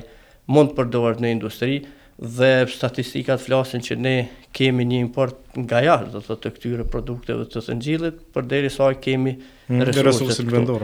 mund 0.50 0.74
përdoret 0.78 1.22
në 1.22 1.36
industri, 1.38 1.84
dhe 2.22 2.68
statistikat 2.68 3.40
flasin 3.42 3.80
që 3.82 3.96
ne 3.96 4.12
kemi 4.56 4.84
një 4.86 4.98
import 5.06 5.38
nga 5.60 5.80
jashtë 5.86 6.10
do 6.12 6.20
të 6.22 6.28
thotë 6.28 6.50
këtyre 6.56 6.86
produkteve 6.92 7.46
të 7.52 7.62
zinxhirit 7.68 8.18
për 8.36 8.48
deri 8.54 8.72
sa 8.74 8.90
kemi 8.94 9.34
mm, 9.40 9.84
resurse 9.88 10.44
të 10.46 10.52
vendosur. 10.52 10.84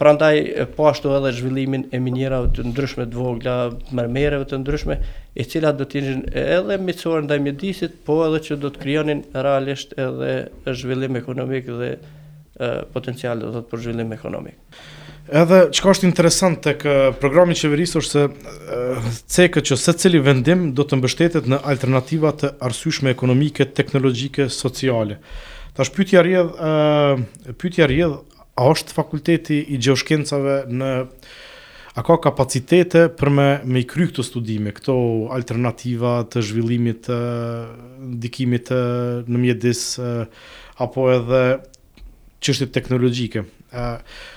Prandaj 0.00 0.38
po 0.78 0.86
ashtu 0.88 1.12
edhe 1.18 1.32
zhvillimin 1.36 1.84
e 1.92 2.00
minierave 2.00 2.52
të 2.56 2.64
ndryshme 2.70 3.04
të 3.12 3.20
vogla, 3.20 3.56
mermereve 3.98 4.48
të 4.52 4.62
ndryshme, 4.62 4.96
e 5.36 5.44
cilat 5.48 5.76
do 5.76 5.84
të 5.88 6.04
jenë 6.06 6.32
edhe 6.46 6.80
mësuar 6.86 7.26
ndaj 7.28 7.40
mjedisit, 7.48 7.98
po 8.08 8.22
edhe 8.30 8.40
që 8.48 8.60
do 8.64 8.72
të 8.74 8.82
krijonin 8.86 9.22
realisht 9.34 9.92
edhe 10.00 10.32
zhvillim 10.72 11.20
ekonomik 11.20 11.68
dhe 11.68 11.94
potencial 12.96 13.40
do 13.44 13.52
të 13.52 13.58
thotë 13.58 13.72
për 13.74 13.86
zhvillim 13.86 14.16
ekonomik. 14.16 14.80
Edhe 15.30 15.68
çka 15.70 15.92
është 15.94 16.08
interesant 16.08 16.58
tek 16.64 16.82
programi 17.22 17.54
i 17.54 17.60
qeverisë 17.60 18.00
është 18.00 18.22
se 18.22 19.10
CK 19.46 19.60
që 19.70 19.76
se 19.78 19.92
cili 20.00 20.18
vendim 20.22 20.72
do 20.74 20.82
të 20.82 20.98
mbështetet 20.98 21.46
në 21.46 21.60
alternativa 21.72 22.32
të 22.40 22.50
arsyeshme 22.66 23.12
ekonomike, 23.14 23.68
teknologjike, 23.78 24.48
sociale. 24.50 25.20
Tash 25.78 25.92
pyetja 25.94 26.24
rrjedh, 26.26 26.50
ë 26.58 27.54
pyetja 27.60 27.86
rrjedh, 27.86 28.16
a 28.58 28.66
është 28.72 28.96
fakulteti 28.98 29.60
i 29.62 29.78
gjeoshkencave 29.80 30.56
në 30.74 30.90
a 31.92 32.02
ka 32.04 32.16
kapacitete 32.24 33.04
për 33.16 33.30
me 33.32 33.46
me 33.68 33.80
i 33.80 33.86
kry 33.88 34.08
këto 34.10 34.24
studime, 34.24 34.74
këto 34.74 34.98
alternativa 35.38 36.18
të 36.32 36.42
zhvillimit 36.50 37.04
të 37.06 37.20
ndikimit 38.18 38.72
në 39.30 39.42
mjedis 39.46 39.84
apo 40.82 41.06
edhe 41.14 41.42
çështje 42.42 42.72
teknologjike. 42.74 43.46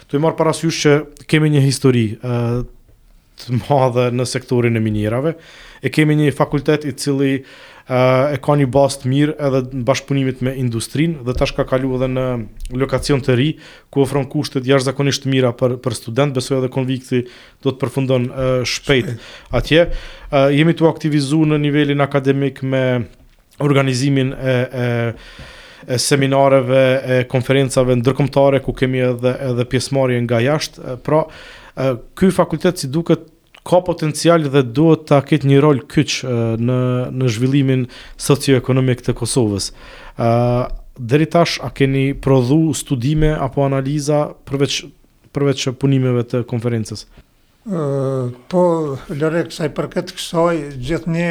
Tu 0.07 0.15
i 0.17 0.21
marë 0.23 0.37
parasysh 0.39 0.81
që 0.85 0.95
kemi 1.29 1.51
një 1.53 1.61
histori 1.67 2.07
të 3.35 3.57
madhe 3.65 4.05
në 4.15 4.25
sektorin 4.31 4.79
e 4.79 4.83
minjerave, 4.83 5.33
e 5.83 5.91
kemi 5.91 6.15
një 6.15 6.29
fakultet 6.37 6.85
i 6.87 6.93
cili 6.95 7.31
e 7.85 8.37
ka 8.41 8.55
një 8.57 8.65
bast 8.73 9.03
mirë 9.05 9.33
edhe 9.45 9.59
në 9.75 9.83
bashkëpunimit 9.89 10.39
me 10.47 10.53
industrin 10.57 11.17
dhe 11.27 11.35
tash 11.37 11.51
ka 11.57 11.65
kalu 11.69 11.91
edhe 11.99 12.07
në 12.13 12.23
lokacion 12.81 13.21
të 13.21 13.35
ri 13.37 13.49
ku 13.93 14.01
ofron 14.05 14.25
kushtet 14.31 14.65
jashtë 14.65 14.87
zakonisht 14.89 15.27
mira 15.29 15.51
për, 15.59 15.75
për 15.85 15.97
student, 15.99 16.33
besoj 16.37 16.57
edhe 16.63 16.71
konvikti 16.73 17.21
do 17.63 17.69
të 17.69 17.77
përfundon 17.83 18.25
shpejt 18.71 19.11
atje. 19.59 19.89
jemi 20.57 20.73
të 20.79 20.89
aktivizu 20.89 21.43
në 21.51 21.61
nivelin 21.67 22.01
akademik 22.01 22.63
me 22.65 22.83
organizimin 23.61 24.33
e, 24.35 24.55
e 24.65 25.53
seminareve, 25.97 26.85
e 27.05 27.17
konferencave 27.29 27.95
ndërkombëtare 28.01 28.61
ku 28.65 28.73
kemi 28.77 29.01
edhe 29.05 29.33
edhe 29.49 29.65
pjesëmarrje 29.69 30.21
nga 30.25 30.39
jashtë. 30.43 30.95
Pra, 31.05 31.23
ky 32.17 32.29
fakultet 32.33 32.79
si 32.81 32.87
duket 32.91 33.27
ka 33.65 33.79
potencial 33.85 34.45
dhe 34.45 34.61
duhet 34.65 35.05
ta 35.09 35.19
ketë 35.25 35.49
një 35.49 35.59
rol 35.63 35.79
kyç 35.89 36.21
në 36.61 36.79
në 37.15 37.31
zhvillimin 37.35 37.87
socioekonomik 38.29 39.05
të 39.05 39.17
Kosovës. 39.21 39.71
ë 40.17 40.83
Deri 40.95 41.25
tash 41.27 41.59
a 41.59 41.73
keni 41.75 42.13
prodhu 42.15 42.71
studime 42.71 43.33
apo 43.35 43.65
analiza 43.65 44.29
përveç 44.47 44.85
përveç 45.35 45.73
punimeve 45.75 46.23
të 46.23 46.45
konferencës? 46.47 47.01
Po, 48.47 48.61
lëre 49.11 49.41
kësa 49.49 49.67
i 49.67 49.73
përket 49.75 50.13
kësaj, 50.15 50.55
gjithë 50.87 51.11
një 51.11 51.29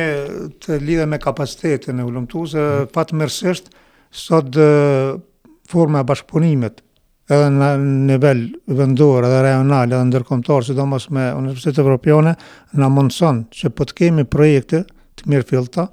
të 0.61 0.77
lidhe 0.85 1.07
me 1.09 1.17
kapacitetin 1.23 2.03
e 2.03 2.05
ullumtu, 2.05 2.43
se 2.51 2.61
mm. 2.61 2.91
patë 2.93 3.17
mërësisht, 3.23 3.71
mm 3.71 3.81
sot 4.15 4.49
dhe 4.55 4.67
forma 5.73 6.05
bashkëpunimet 6.07 6.81
edhe 7.35 7.49
në 7.55 7.69
nivel 8.11 8.43
vendor 8.79 9.25
edhe 9.27 9.41
rajonal 9.47 9.89
edhe 9.91 10.01
ndërkomtar 10.11 10.65
si 10.67 10.77
do 10.79 10.85
mos 10.87 11.09
me 11.11 11.27
Universitetet 11.35 11.81
Evropiane 11.83 12.35
në 12.83 12.91
mundëson 12.97 13.43
që 13.59 13.73
po 13.79 13.87
të 13.89 13.97
kemi 14.03 14.27
projekte 14.29 14.85
të 15.19 15.31
mirë 15.33 15.49
filta 15.51 15.89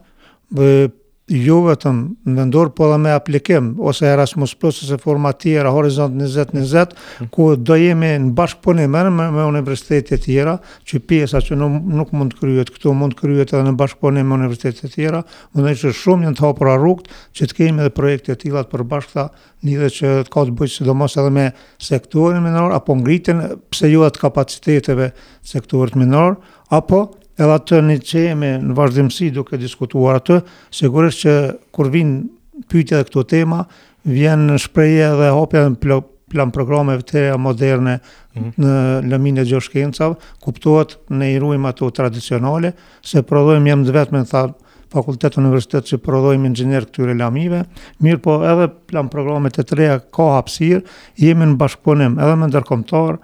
jo 1.31 1.61
vetëm 1.65 1.99
vendor, 2.35 2.69
po 2.75 2.87
edhe 2.89 2.97
me 3.01 3.11
aplikim, 3.15 3.71
ose 3.81 4.05
Erasmus 4.09 4.53
Plus, 4.59 4.81
ose 4.85 4.97
format 5.01 5.39
tjera, 5.39 5.69
Horizont 5.73 6.13
2020, 6.17 6.93
mhm. 6.93 7.29
ku 7.33 7.51
do 7.55 7.75
jemi 7.79 8.09
në 8.19 8.33
bashkëpunimën 8.37 9.11
me, 9.15 9.27
me 9.33 9.45
universitetet 9.47 10.25
tjera, 10.25 10.57
që 10.89 11.01
pjesa 11.07 11.39
që 11.47 11.57
nuk, 11.59 11.77
nuk 11.93 12.13
mund 12.17 12.35
kryet 12.39 12.73
këtu, 12.73 12.93
mund 12.97 13.15
kryet 13.19 13.53
edhe 13.53 13.63
në 13.69 13.75
bashkëpunim 13.79 14.27
me 14.27 14.39
universitetet 14.41 14.95
tjera, 14.97 15.23
mund 15.55 15.71
e 15.71 15.75
që 15.83 15.93
shumë 16.01 16.25
njën 16.27 16.37
të 16.41 16.45
hapëra 16.49 16.75
rukët, 16.81 17.13
që 17.37 17.49
të 17.51 17.59
kemi 17.61 17.85
edhe 17.85 17.93
projekte 17.95 18.35
të 18.35 18.41
tilla 18.47 18.65
të 18.67 19.29
një 19.61 19.75
dhe 19.77 19.87
që 19.93 20.11
të 20.25 20.31
ka 20.33 20.41
të 20.47 20.55
bëjtë 20.57 20.73
së 20.73 21.19
edhe 21.21 21.31
me 21.35 21.43
sektorin 21.77 22.41
minor, 22.41 22.71
apo 22.73 22.95
ngritin 22.97 23.43
pse 23.69 23.91
ju 23.91 23.99
jo 23.99 24.07
atë 24.07 24.21
kapaciteteve 24.23 25.11
sektorit 25.45 25.93
minor, 25.95 26.33
apo 26.73 27.03
edhe 27.39 27.55
atë 27.55 27.77
një 27.87 27.97
qeme 28.05 28.49
në 28.61 28.75
vazhdimësi 28.77 29.29
duke 29.35 29.59
diskutuar 29.61 30.19
atë, 30.21 30.39
sigurisht 30.73 31.23
që 31.25 31.35
kur 31.75 31.91
vinë 31.93 32.65
pyjtja 32.71 33.01
dhe 33.01 33.09
këto 33.09 33.23
tema, 33.31 33.63
vjenë 34.07 34.51
në 34.51 34.57
shpreje 34.63 35.11
dhe 35.19 35.29
hopja 35.35 35.65
në 35.69 35.99
plan 36.31 36.51
programe 36.53 36.97
vëtërja 37.01 37.37
moderne 37.41 37.99
mhm. 38.35 38.51
në 38.63 38.73
lëmin 39.11 39.41
e 39.43 39.47
gjoshkencav, 39.49 40.15
kuptuat 40.43 40.97
në 41.11 41.33
i 41.35 41.39
rujmë 41.43 41.69
ato 41.71 41.89
tradicionale, 41.95 42.73
se 43.05 43.23
prodhojmë 43.27 43.69
jem 43.73 43.85
dhe 43.87 43.95
vetë 43.97 44.15
me 44.15 44.23
në 44.25 44.31
tha 44.31 44.45
fakultetë 44.91 45.39
universitetë 45.39 45.87
që 45.93 45.97
prodhojmë 46.03 46.49
inxinerë 46.49 46.87
këtyre 46.89 47.13
lamive, 47.15 47.61
mirë 48.03 48.21
po 48.25 48.39
edhe 48.43 48.67
plan 48.91 49.07
programe 49.07 49.47
të 49.55 49.63
treja 49.69 49.99
ka 50.03 50.27
hapsirë, 50.37 50.81
jemi 51.23 51.47
në 51.47 51.55
bashkëpunim 51.61 52.17
edhe 52.19 52.35
me 52.41 52.49
ndërkomtarë, 52.51 53.15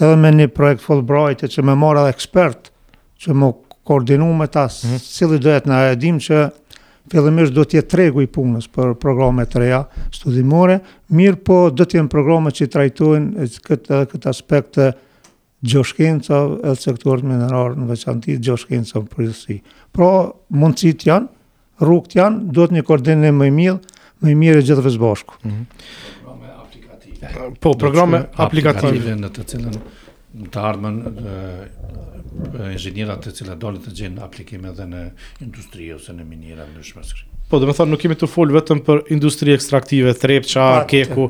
edhe 0.00 0.14
me 0.16 0.30
një 0.38 0.46
projekt 0.56 0.86
Fulbright 0.86 1.44
që 1.44 1.66
më 1.68 1.76
marrë 1.76 2.06
ekspert 2.08 2.69
që 3.20 3.36
më 3.36 3.48
koordinu 3.88 4.30
me 4.36 4.48
ta, 4.48 4.64
mm 4.66 4.94
-hmm. 4.96 5.38
dohet 5.38 5.66
në 5.68 5.78
edhim 5.92 6.18
që 6.18 6.44
fillimisht 7.10 7.52
do 7.52 7.64
t'je 7.64 7.82
tregu 7.88 8.22
i 8.22 8.26
punës 8.26 8.68
për 8.68 8.94
programe 9.02 9.44
të 9.44 9.58
reja 9.60 9.82
studimore, 10.14 10.80
mirë 11.10 11.42
po 11.44 11.70
do 11.70 11.84
t'jen 11.84 12.08
programe 12.08 12.50
që 12.50 12.64
i 12.66 12.70
trajtojnë 12.74 13.48
këtë, 13.66 14.04
këtë 14.12 14.28
aspekt 14.28 14.72
të 14.76 14.90
gjoshkenca 15.60 16.36
e 16.64 16.74
sektorët 16.76 17.24
minerarë 17.24 17.74
në 17.76 17.88
veçantit 17.90 18.40
gjoshkenca 18.40 19.00
në 19.02 19.08
përgjithësi. 19.14 19.58
Pra, 19.92 20.30
mundësit 20.48 21.04
janë, 21.06 21.26
rrugët 21.80 22.16
janë, 22.16 22.44
do 22.52 22.66
një 22.72 22.82
koordinim 22.84 23.42
më 23.42 23.46
i 23.50 23.56
mirë, 23.58 23.76
më 24.22 24.30
i 24.30 24.34
mirë 24.40 24.60
e 24.60 24.62
gjithë 24.68 24.86
vëzbashku. 24.86 25.34
Mm 25.44 25.50
-hmm. 25.50 25.64
Programe 26.24 26.54
aplikative. 26.62 27.54
Po, 27.60 27.72
programe 27.74 28.22
aplikative. 28.36 29.16
Në 29.16 29.28
të 29.34 29.44
cilën, 29.50 29.76
në 30.34 30.50
të 30.54 30.62
ardhmen 30.62 31.00
e 31.26 31.36
inxhinierat 32.72 33.24
të 33.26 33.32
cilët 33.40 33.58
dolën 33.62 33.80
të 33.86 33.94
gjejnë 34.00 34.22
aplikime 34.22 34.68
edhe 34.70 34.86
në 34.86 35.00
industri 35.46 35.88
ose 35.96 36.14
në 36.14 36.26
minera 36.28 36.68
ndryshme. 36.70 37.02
Po 37.50 37.58
do 37.58 37.66
të 37.66 37.78
thonë, 37.80 37.90
nuk 37.96 38.02
kemi 38.04 38.16
të 38.18 38.28
fol 38.30 38.52
vetëm 38.54 38.84
për 38.86 39.00
industri 39.16 39.56
ekstraktive, 39.56 40.12
trepça, 40.14 40.66
pra, 40.76 40.84
keku, 40.90 41.26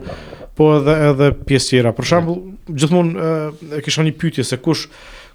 po 0.59 0.67
edhe 0.77 0.99
edhe 1.15 1.31
pjesë 1.49 1.71
tjera. 1.73 1.95
Për 1.97 2.11
shembull, 2.13 2.43
gjithmonë 2.77 3.31
e 3.79 3.81
kisha 3.87 4.05
një 4.05 4.15
pyetje 4.21 4.47
se 4.51 4.61
kush 4.65 4.91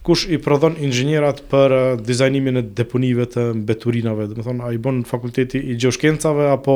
kush 0.05 0.27
i 0.29 0.37
prodhon 0.37 0.75
inxhinierat 0.85 1.39
për 1.49 1.73
dizajnimin 2.05 2.59
e 2.59 2.61
deponive 2.77 3.23
të 3.33 3.47
mbeturinave. 3.63 4.27
Do 4.29 4.35
të 4.37 4.43
them, 4.45 4.59
ai 4.61 4.75
bën 4.77 4.99
fakulteti 5.09 5.57
i 5.73 5.79
gjeoshkencave 5.81 6.45
apo 6.51 6.75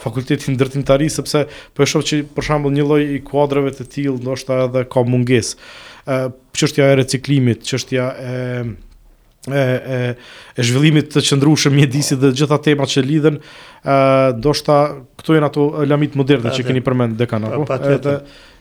fakulteti 0.00 0.48
i 0.48 0.54
ndërtimtarisë, 0.54 1.18
sepse 1.18 1.42
po 1.76 1.84
e 1.84 1.90
shoh 1.92 2.06
që 2.08 2.22
për 2.32 2.46
shembull 2.48 2.72
një 2.78 2.86
lloj 2.88 3.02
i 3.18 3.20
kuadrave 3.28 3.74
të 3.76 3.90
tillë 3.92 4.22
ndoshta 4.24 4.62
edhe 4.70 4.86
ka 4.94 5.04
mungesë 5.04 5.60
çështja 6.06 6.30
qështja 6.62 6.86
e 6.92 6.96
reciklimit, 7.00 7.62
qështja 7.66 8.08
e 8.18 8.64
e 9.50 9.54
e 9.54 10.16
e 10.58 10.62
zhvillimit 10.62 11.08
të 11.14 11.18
qëndrueshëm 11.26 11.74
mjedisit 11.78 12.18
dhe 12.22 12.28
të 12.30 12.38
gjitha 12.42 12.58
temat 12.62 12.90
që 12.92 13.02
lidhen 13.06 13.38
ë 13.86 13.96
do 14.38 14.52
shta 14.54 14.76
janë 15.26 15.46
ato 15.48 15.64
lamit 15.90 16.14
moderne 16.14 16.50
që 16.54 16.62
keni 16.68 16.82
përmend 16.86 17.16
dekan 17.18 17.44
apo 17.48 17.64
pa, 17.66 17.78
edhe 17.90 18.12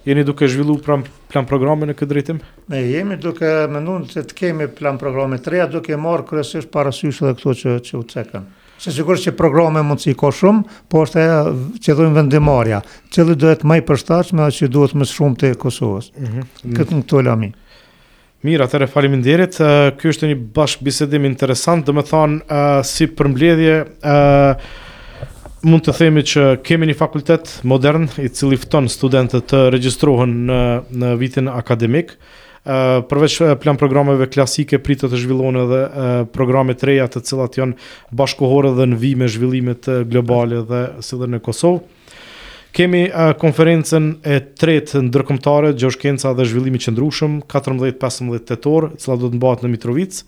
jeni 0.10 0.24
duke 0.26 0.48
zhvilluar 0.50 0.82
plan, 0.86 1.04
plan 1.30 1.46
programe 1.46 1.86
në 1.90 1.94
këtë 2.00 2.10
drejtim 2.14 2.42
ne 2.74 2.82
jemi 2.86 3.18
duke 3.22 3.54
menduar 3.70 4.06
se 4.10 4.22
të 4.26 4.38
kemi 4.42 4.68
plan 4.80 4.98
programe 4.98 5.38
të 5.38 5.52
reja 5.54 5.68
duke 5.70 5.98
marr 6.02 6.26
kryesisht 6.26 6.70
parasysh 6.74 7.22
edhe 7.24 7.38
këto 7.38 7.54
që 7.62 7.78
që 7.86 7.98
u 7.98 8.06
cekën 8.16 8.50
se 8.82 8.91
sigurisht 8.98 9.28
që 9.28 9.36
programe 9.38 9.84
mund 9.86 10.02
si 10.02 10.13
i 10.13 10.17
ko 10.17 10.32
shumë, 10.34 10.63
po 10.89 11.04
është 11.06 11.22
e 11.22 11.26
që 11.86 11.94
dojmë 12.00 12.15
vendimarja, 12.17 12.80
që 13.13 13.26
li 13.30 13.36
dojtë 13.44 13.70
më 13.70 13.78
i 13.80 13.84
përstashme 13.88 14.41
ashtu 14.46 14.65
që 14.65 14.72
duhet 14.74 14.96
më 14.98 15.08
shumë 15.12 15.39
të 15.44 15.52
Kosovës. 15.62 16.08
Mm 16.17 16.32
-hmm. 16.32 16.78
Këtë 16.80 16.98
në 16.98 17.04
këto 17.06 17.22
lami. 17.28 17.52
Mira, 18.44 18.65
atëre 18.65 18.88
faleminderit. 18.89 19.58
Ky 19.58 19.91
kjo 20.02 20.13
është 20.15 20.30
një 20.30 20.38
bashkëbisedim 20.56 21.26
interesant, 21.30 21.86
domethënë 21.86 22.34
me 22.34 22.39
thonë 22.41 22.84
si 22.84 23.06
përmbledhje, 23.08 23.76
ë 24.02 25.65
mund 25.70 25.84
të 25.86 25.94
themi 25.98 26.22
që 26.26 26.44
kemi 26.65 26.88
një 26.89 26.98
fakultet 26.98 27.60
modern 27.63 28.10
i 28.17 28.30
cili 28.30 28.58
fton 28.58 28.89
studentët 28.89 29.46
të 29.52 29.70
regjistrohen 29.70 30.30
në, 30.50 30.82
në 30.89 31.17
vitin 31.17 31.48
akademik, 31.48 32.17
përveç 32.63 33.38
plan 33.63 33.78
programeve 33.80 34.28
klasike 34.30 34.78
pritet 34.86 35.12
të 35.13 35.17
zhvillojnë 35.24 35.62
edhe 35.65 36.26
programe 36.36 36.74
të 36.78 36.86
reja 36.91 37.08
të 37.10 37.21
cilat 37.26 37.58
janë 37.58 37.74
bashkohore 38.19 38.74
dhe 38.78 38.86
në 38.91 38.97
vime 39.02 39.28
zhvillime 39.30 39.74
të 39.82 40.02
globale 40.12 40.62
dhe 40.69 40.82
si 41.02 41.17
dhe 41.17 41.28
në 41.34 41.41
Kosovë. 41.45 41.82
Kemi 42.71 43.08
konferencën 43.41 44.12
e 44.24 44.38
tretë 44.56 45.02
ndërkombëtare 45.10 45.74
Gjoşkenca 45.76 46.32
dhe 46.38 46.45
zhvillimi 46.47 46.80
i 46.80 46.84
qëndrueshëm 46.86 47.41
14-15 47.52 48.45
tetor, 48.47 48.91
e 48.93 49.00
cila 49.02 49.17
do 49.19 49.28
të 49.34 49.41
mbahet 49.41 49.65
në 49.65 49.71
Mitrovic. 49.74 50.21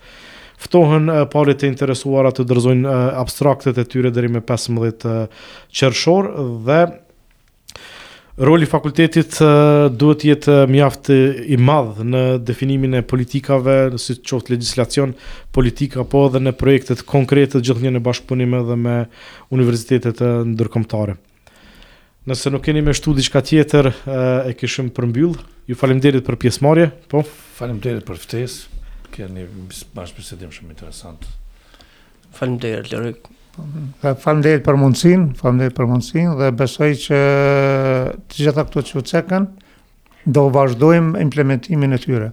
Ftohen 0.63 1.07
palët 1.31 1.63
e 1.63 1.69
interesuara 1.71 2.33
të 2.35 2.43
dorëzojnë 2.49 2.97
abstraktet 3.21 3.79
e 3.81 3.87
tyre 3.89 4.11
deri 4.15 4.27
më 4.31 4.43
15 4.49 5.07
qershor 5.75 6.29
dhe 6.67 6.81
Roli 8.41 8.63
i 8.65 8.69
fakultetit 8.69 9.35
uh, 9.45 9.91
duhet 9.93 10.23
të 10.23 10.29
jetë 10.31 10.53
mjaft 10.71 11.11
i 11.53 11.57
madh 11.61 11.99
në 12.01 12.21
definimin 12.41 12.97
e 12.97 13.01
politikave, 13.05 13.75
si 14.01 14.15
qoftë 14.25 14.55
legjislacion, 14.55 15.11
politika 15.53 15.99
apo 16.01 16.23
edhe 16.31 16.41
në 16.41 16.53
projektet 16.57 17.03
konkrete 17.05 17.59
të 17.61 17.67
gjithë 17.67 17.91
në 17.93 18.01
bashkëpunim 18.07 18.55
edhe 18.57 18.77
me 18.81 18.95
universitetet 19.53 20.23
e 20.25 20.31
ndërkombëtare. 20.49 21.13
Nëse 22.25 22.49
nuk 22.55 22.65
keni 22.65 22.81
më 22.81 22.97
shtu 22.97 23.13
diçka 23.19 23.43
tjetër, 23.45 23.91
uh, 23.93 24.49
e 24.49 24.57
kishim 24.57 24.89
përmbyll. 24.97 25.37
Ju 25.69 25.77
faleminderit 25.79 26.25
për 26.25 26.39
pjesëmarrje. 26.41 26.89
Po, 27.13 27.21
faleminderit 27.59 28.07
për 28.09 28.17
ftesë. 28.23 28.81
Keni 29.13 29.43
një 29.45 29.69
bashkëpunim 29.93 30.49
shumë 30.57 30.73
interesant. 30.73 31.29
Faleminderit, 32.33 32.89
Lori. 32.97 33.13
Dhe 34.03 34.15
falem 34.19 34.61
për 34.65 34.77
mundësin, 34.81 35.27
falem 35.37 35.59
për 35.77 35.87
mundësin, 35.91 36.33
dhe 36.39 36.49
besoj 36.57 36.89
që 37.05 37.19
të 38.27 38.41
gjitha 38.41 38.63
këtu 38.65 38.83
që 38.89 38.97
u 38.97 39.03
cekën, 39.11 39.45
do 40.37 40.47
vazhdojmë 40.55 41.21
implementimin 41.21 41.93
e 41.93 41.99
tyre. 42.01 42.31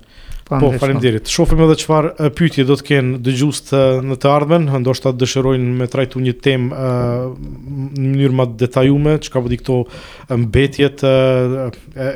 Po, 0.51 0.59
falem 0.83 0.99
dhejt. 1.03 1.29
Shofim 1.31 1.61
edhe 1.63 1.77
qëfar 1.79 2.09
pytje 2.35 2.65
do 2.67 2.75
të 2.81 2.87
kenë 2.89 3.19
dëgjust 3.27 3.69
në 4.07 4.17
të 4.25 4.31
ardhmen, 4.33 4.65
ndo 4.81 4.95
të 4.99 5.13
dëshirojnë 5.21 5.77
me 5.83 5.87
trajtu 5.93 6.23
një 6.25 6.35
tem 6.43 6.65
në 6.73 8.07
njërë 8.17 8.39
ma 8.41 8.49
detajume, 8.65 9.15
që 9.23 9.31
ka 9.37 9.45
vëdi 9.45 9.61
po 9.69 9.79
këto 9.85 10.41
mbetjet, 10.49 11.05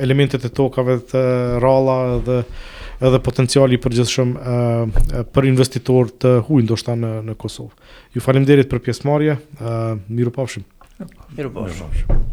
elementet 0.03 0.49
e 0.51 0.55
tokave 0.61 0.99
të 1.13 1.25
rala 1.63 2.01
dhe 2.27 2.41
edhe 3.03 3.19
potenciali 3.23 3.79
për 3.81 3.95
gjithë 4.01 4.13
shumë 4.13 5.25
për 5.35 5.49
investitor 5.51 6.13
të 6.25 6.35
huj 6.49 6.65
në 6.67 6.97
në, 7.03 7.13
në 7.31 7.35
Kosovë. 7.41 7.91
Ju 8.15 8.21
falim 8.27 8.47
derit 8.47 8.71
për 8.71 8.83
pjesëmarje, 8.89 9.39
Ë 9.61 9.75
Miru 10.09 10.31
pafshim. 10.37 10.65
Miru 11.37 11.51
pafshim. 11.59 12.25